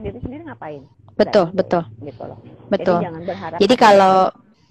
[0.00, 0.86] diri sendiri ngapain?
[1.18, 1.82] Betul Dan, betul.
[2.06, 2.38] gitu loh.
[2.70, 2.96] Betul.
[3.02, 4.16] jadi jangan berharap jadi kalau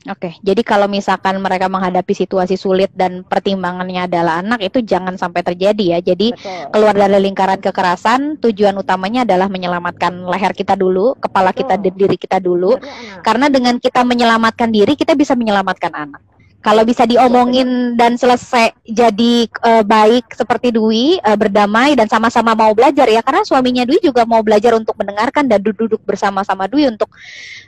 [0.07, 5.43] Oke, jadi kalau misalkan mereka menghadapi situasi sulit dan pertimbangannya adalah anak itu jangan sampai
[5.43, 5.99] terjadi ya.
[5.99, 6.71] Jadi Betul.
[6.71, 11.75] keluar dari lingkaran kekerasan, tujuan utamanya adalah menyelamatkan leher kita dulu, kepala Betul.
[11.75, 12.79] kita, diri kita dulu.
[13.27, 16.23] Karena dengan kita menyelamatkan diri, kita bisa menyelamatkan anak
[16.59, 22.75] kalau bisa diomongin dan selesai jadi uh, baik seperti Dwi uh, berdamai dan sama-sama mau
[22.75, 27.07] belajar ya karena suaminya Dwi juga mau belajar untuk mendengarkan dan duduk-duduk bersama-sama Dwi untuk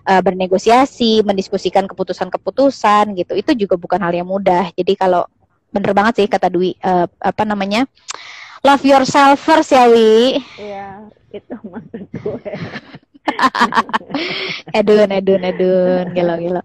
[0.08, 3.34] uh, bernegosiasi, mendiskusikan keputusan-keputusan gitu.
[3.40, 4.76] Itu juga bukan hal yang mudah.
[4.76, 5.24] Jadi kalau
[5.72, 7.88] bener banget sih kata Dwi uh, apa namanya?
[8.62, 10.38] Love yourself first ya Wi.
[10.60, 12.52] Iya, itu maksud gue.
[14.80, 16.62] edun, edun, edun, gelo, gelo.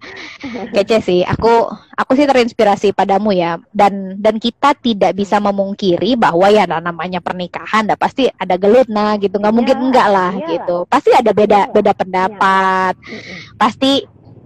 [0.72, 1.20] Kece sih.
[1.22, 3.60] Aku, aku sih terinspirasi padamu ya.
[3.70, 9.14] Dan dan kita tidak bisa memungkiri bahwa ya namanya pernikahan, dah pasti ada gelut nah
[9.20, 9.36] gitu.
[9.36, 10.48] Nggak ya, mungkin enggak lah iya.
[10.56, 10.76] gitu.
[10.88, 11.72] Pasti ada beda iya.
[11.72, 12.94] beda pendapat.
[12.96, 13.18] Ya.
[13.60, 13.92] Pasti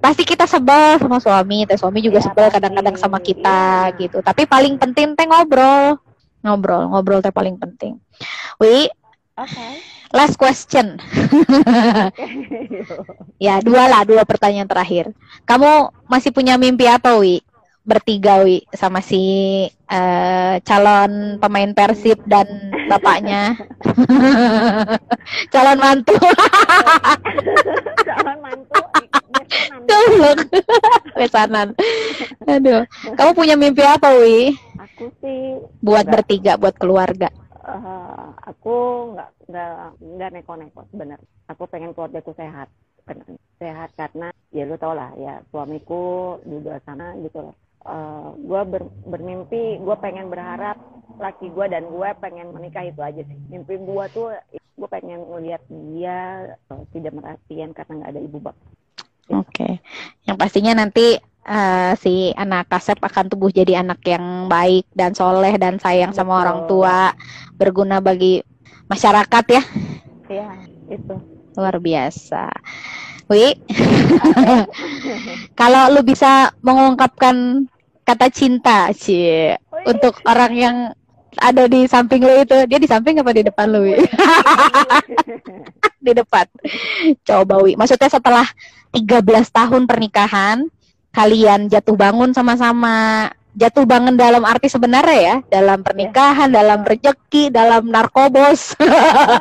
[0.00, 3.98] pasti kita sebel sama suami, teh suami juga ya, sebel kadang-kadang sama kita ya.
[4.00, 4.18] gitu.
[4.24, 6.00] Tapi paling penting teh ngobrol
[6.40, 8.00] ngobrol ngobrol teh paling penting
[8.61, 8.88] Wi
[9.40, 9.68] Oke.
[10.14, 10.98] Last question.
[13.40, 15.16] Ya dua lah dua pertanyaan terakhir.
[15.48, 17.40] Kamu masih punya mimpi apa Wi?
[17.88, 22.44] Bertiga Wi sama si eh, calon pemain Persib dan
[22.84, 23.56] bapaknya.
[25.52, 26.12] Calon mantu.
[28.04, 28.80] Calon mantu
[31.16, 31.72] besanan.
[32.44, 32.84] Aduh.
[33.16, 34.52] Kamu punya mimpi apa Wi?
[34.80, 36.12] Aku sih buat Enggak.
[36.28, 37.32] bertiga buat keluarga.
[37.64, 38.76] Eh, aku
[39.16, 41.28] nggak nggak nggak neko-neko sebenarnya.
[41.51, 42.70] Aku pengen keluargaku sehat.
[43.59, 47.55] Sehat karena ya lu tau lah ya suamiku juga sana gitu loh.
[47.80, 50.76] Eh, gue ber- bermimpi, gue pengen berharap
[51.16, 53.38] laki gue dan gue pengen menikah itu aja sih.
[53.51, 56.18] Mimpi gue tuh gue pengen ngelihat dia
[56.57, 58.68] eh, tidak merhatian karena nggak ada ibu bapak.
[59.30, 59.78] Oke,
[60.26, 65.55] yang pastinya nanti eh, si anak kasep akan tumbuh jadi anak yang baik dan soleh
[65.57, 66.42] dan sayang sama Betul.
[66.42, 66.98] orang tua,
[67.57, 68.44] berguna bagi
[68.91, 69.62] masyarakat ya,
[70.26, 70.51] Ya
[70.91, 71.14] itu.
[71.55, 72.51] luar biasa.
[73.30, 73.55] Wi,
[75.61, 77.62] kalau lu bisa mengungkapkan
[78.03, 79.55] kata cinta, Ci,
[79.86, 80.76] untuk orang yang
[81.38, 84.03] ada di samping lu itu, dia di samping apa di depan lu, Wi?
[86.07, 86.43] di depan.
[87.22, 88.51] Coba Wi, maksudnya setelah
[88.91, 89.22] 13
[89.55, 90.66] tahun pernikahan,
[91.14, 93.30] kalian jatuh bangun sama-sama.
[93.53, 98.78] Jatuh bangun dalam arti sebenarnya ya, dalam pernikahan, dalam rezeki, dalam narkobos,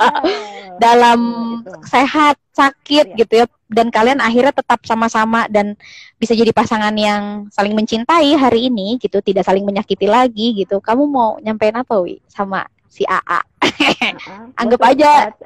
[0.83, 1.19] dalam
[1.61, 1.71] Itu.
[1.85, 3.17] sehat, sakit Iya.
[3.17, 3.45] gitu ya.
[3.69, 5.77] Dan kalian akhirnya tetap sama-sama dan
[6.17, 10.81] bisa jadi pasangan yang saling mencintai hari ini gitu, tidak saling menyakiti lagi gitu.
[10.81, 13.39] Kamu mau nyampein apa Wi sama si AA?
[13.61, 14.11] Heeh.
[14.61, 15.29] Anggap aja.
[15.29, 15.37] saat,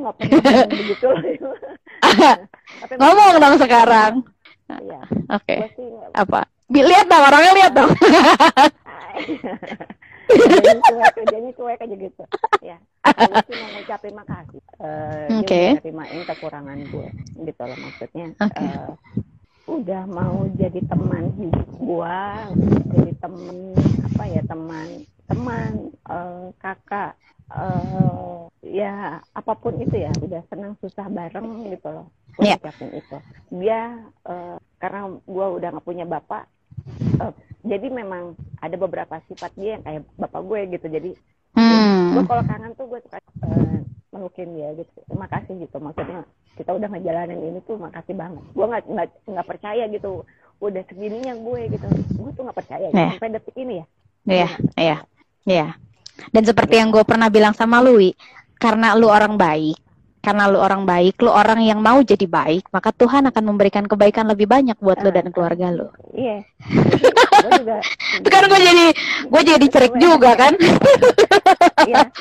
[0.00, 1.06] nggak pernah ngomong begitu
[2.96, 4.12] Ngomong dong sekarang.
[4.70, 6.40] Iya, Oke, nggak- apa?
[6.70, 7.90] Lihat dong orangnya lihat dong.
[10.30, 12.24] cuek, kerjanya cuek aja gitu.
[12.62, 12.76] Ya,
[13.46, 14.62] sih mau ngucapin makasih.
[14.78, 15.60] Eh, Oke.
[15.82, 17.08] Dia kekurangan gue,
[17.42, 18.26] gitu loh maksudnya.
[18.38, 18.62] Oke.
[18.62, 18.90] eh,
[19.70, 22.50] udah mau jadi teman hidup gua,
[22.90, 23.56] jadi teman
[24.10, 24.88] apa ya teman,
[25.30, 25.70] teman,
[26.10, 27.12] eh, kakak,
[27.54, 32.06] eh, ya apa pun itu ya, udah senang susah bareng gitu loh.
[32.38, 33.18] Ngucapin itu.
[33.58, 36.50] Dia eh, karena gua udah nggak punya bapak,
[37.20, 40.86] eh, jadi memang ada beberapa sifat dia yang kayak bapak gue gitu.
[40.88, 41.10] Jadi
[41.50, 42.26] gue Hmm.
[42.30, 43.78] kalau kangen tuh gue suka eh,
[44.10, 44.98] melukin dia gitu.
[45.12, 46.24] Makasih gitu maksudnya
[46.54, 48.44] kita udah ngejalanin ini tuh makasih banget.
[48.54, 50.24] Gue nggak nggak nggak percaya gitu.
[50.60, 51.86] Udah segininya gue gitu.
[52.16, 53.00] Gue tuh nggak percaya gitu.
[53.00, 53.10] Iya.
[53.16, 53.86] sampai detik ini ya.
[54.20, 54.96] Iya, iya,
[55.48, 55.66] iya.
[56.28, 58.12] Dan seperti yang gue pernah bilang sama Wi,
[58.60, 59.80] karena lu orang baik,
[60.20, 64.28] karena lu orang baik, lu orang yang mau jadi baik, maka Tuhan akan memberikan kebaikan
[64.28, 65.88] lebih banyak buat lu dan keluarga lu.
[66.12, 66.44] Iya.
[67.48, 67.80] gue juga.
[68.20, 68.86] Itu kan gue jadi
[69.26, 70.52] gue jadi cerik juga kan.
[71.88, 72.04] Iya.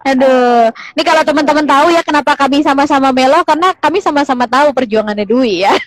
[0.00, 5.28] Aduh, ini kalau teman-teman tahu ya kenapa kami sama-sama melo karena kami sama-sama tahu perjuangannya
[5.28, 5.76] Dwi ya.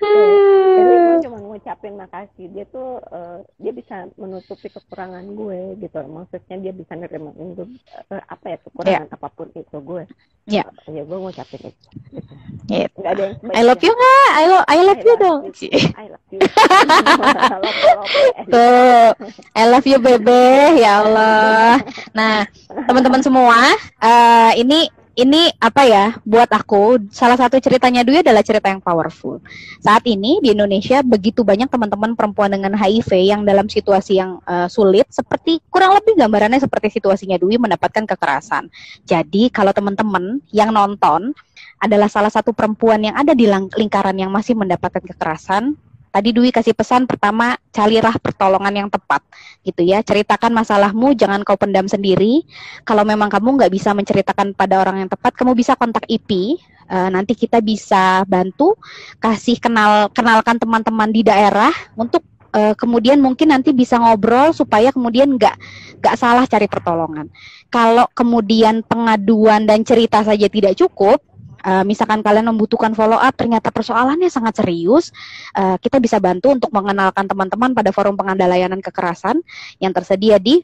[0.00, 1.09] Jadi cuma
[1.50, 2.46] ngucapin makasih.
[2.54, 5.98] Dia tuh eh, dia bisa menutupi kekurangan gue gitu.
[6.06, 7.66] Maksudnya dia bisa nerima itu
[8.14, 10.06] eh, apa ya kekurangan apa pun itu gue.
[10.46, 10.64] Iya.
[10.86, 11.86] Ya gue ngucapin itu.
[12.14, 12.32] Gitu.
[12.70, 12.96] Gitu.
[13.02, 14.30] Nggak ada yang I love you nggak?
[14.30, 15.40] I love I love you dong.
[15.42, 15.70] I love you.
[15.98, 16.40] I love you.
[18.50, 19.14] Tuh,
[19.54, 21.82] I love you bebe, ya Allah.
[22.14, 22.46] Nah,
[22.86, 24.90] teman-teman semua, eh, ini
[25.20, 26.16] ini apa ya?
[26.24, 29.38] Buat aku, salah satu ceritanya Dwi adalah cerita yang powerful.
[29.84, 34.68] Saat ini di Indonesia begitu banyak teman-teman perempuan dengan HIV yang dalam situasi yang eh,
[34.72, 38.72] sulit, seperti kurang lebih gambarannya seperti situasinya Dwi mendapatkan kekerasan.
[39.04, 41.36] Jadi kalau teman-teman yang nonton
[41.80, 43.44] adalah salah satu perempuan yang ada di
[43.76, 45.76] lingkaran yang masih mendapatkan kekerasan,
[46.10, 49.22] Tadi Dwi kasih pesan pertama, carilah pertolongan yang tepat,
[49.62, 50.02] gitu ya.
[50.02, 52.42] Ceritakan masalahmu, jangan kau pendam sendiri.
[52.82, 56.58] Kalau memang kamu nggak bisa menceritakan pada orang yang tepat, kamu bisa kontak IP.
[56.90, 58.74] Eh, nanti kita bisa bantu,
[59.22, 65.38] kasih kenal kenalkan teman-teman di daerah untuk eh, kemudian mungkin nanti bisa ngobrol supaya kemudian
[65.38, 65.54] nggak
[66.02, 67.30] nggak salah cari pertolongan.
[67.70, 71.22] Kalau kemudian pengaduan dan cerita saja tidak cukup.
[71.64, 75.12] Eh, misalkan kalian membutuhkan follow up, ternyata persoalannya sangat serius,
[75.56, 79.40] eh, kita bisa bantu untuk mengenalkan teman-teman pada forum pengada layanan kekerasan
[79.82, 80.62] yang tersedia di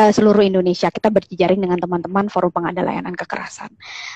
[0.00, 0.88] uh, seluruh Indonesia.
[0.88, 3.68] Kita berjejaring dengan teman-teman Forum Pengada Layanan Kekerasan.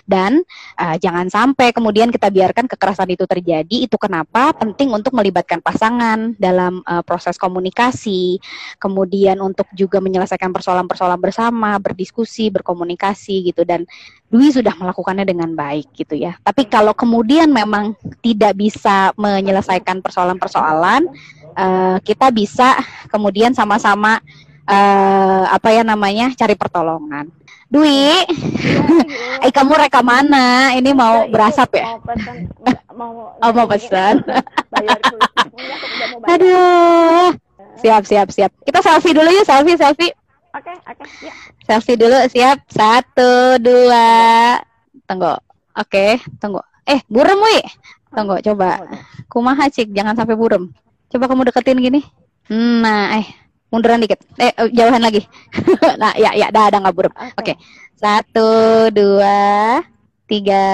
[0.09, 0.41] Dan
[0.81, 3.85] uh, jangan sampai kemudian kita biarkan kekerasan itu terjadi.
[3.85, 8.41] Itu kenapa penting untuk melibatkan pasangan dalam uh, proses komunikasi,
[8.81, 13.85] kemudian untuk juga menyelesaikan persoalan-persoalan bersama, berdiskusi, berkomunikasi gitu dan
[14.35, 16.35] Dwi sudah melakukannya dengan baik gitu ya.
[16.43, 21.07] Tapi kalau kemudian memang tidak bisa menyelesaikan persoalan-persoalan,
[21.55, 22.75] uh, kita bisa
[23.15, 24.19] kemudian sama-sama
[24.69, 27.29] uh, apa ya namanya cari pertolongan.
[27.65, 28.23] Dwi,
[29.45, 30.77] eh kamu rekam mana?
[30.79, 31.99] Ini mau berasap ya?
[32.95, 34.23] Mau oh, mau pesan.
[36.33, 37.35] Aduh.
[37.83, 38.51] Siap, siap, siap.
[38.63, 40.15] Kita selfie dulu ya, selfie, selfie.
[40.55, 41.35] Oke, oke, ya.
[41.67, 42.63] Selfie dulu, siap.
[42.71, 44.63] Satu, dua.
[45.11, 45.35] Tunggu.
[45.75, 46.63] Oke, tunggu.
[46.87, 47.59] Eh, burem, Wi.
[48.15, 48.87] Tunggu, coba.
[49.27, 49.91] Kumaha, Cik.
[49.91, 50.71] Jangan sampai burem.
[51.11, 52.01] Coba kamu deketin gini.
[52.47, 53.27] Nah, eh
[53.75, 54.23] munduran dikit.
[54.39, 55.27] Eh, eh jauhan lagi.
[56.01, 57.15] nah, ya, ya, dah, dah nggak buruk.
[57.15, 57.57] Oke, okay.
[57.99, 59.83] satu, dua,
[60.31, 60.67] tiga.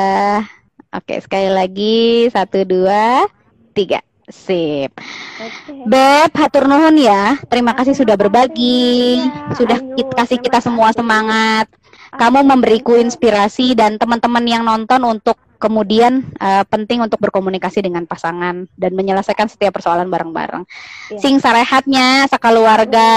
[0.92, 3.24] Oke, okay, sekali lagi satu, dua,
[3.72, 4.04] tiga.
[4.30, 4.94] Sip.
[4.94, 5.90] Okay.
[5.90, 7.34] Beb, hatur nuhun ya.
[7.50, 11.66] Terima kasih sudah berbagi, ya, sudah ayo, kasih kita semua semangat.
[12.14, 18.64] Kamu memberiku inspirasi dan teman-teman yang nonton untuk kemudian uh, penting untuk berkomunikasi dengan pasangan
[18.74, 20.64] dan menyelesaikan setiap persoalan bareng-bareng.
[21.12, 21.20] Ya.
[21.20, 23.12] Sing sarehatnya sekeluarga.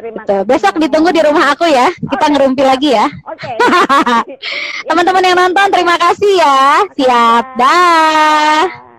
[0.00, 0.36] Gitu.
[0.48, 1.88] Besok ditunggu di rumah aku ya.
[1.92, 2.32] Kita okay.
[2.32, 3.08] ngerumpi lagi ya.
[3.24, 3.48] Oke.
[3.56, 4.36] Okay.
[4.88, 6.60] Teman-teman yang nonton terima kasih ya.
[6.92, 7.44] Siap.
[7.56, 8.89] Dah.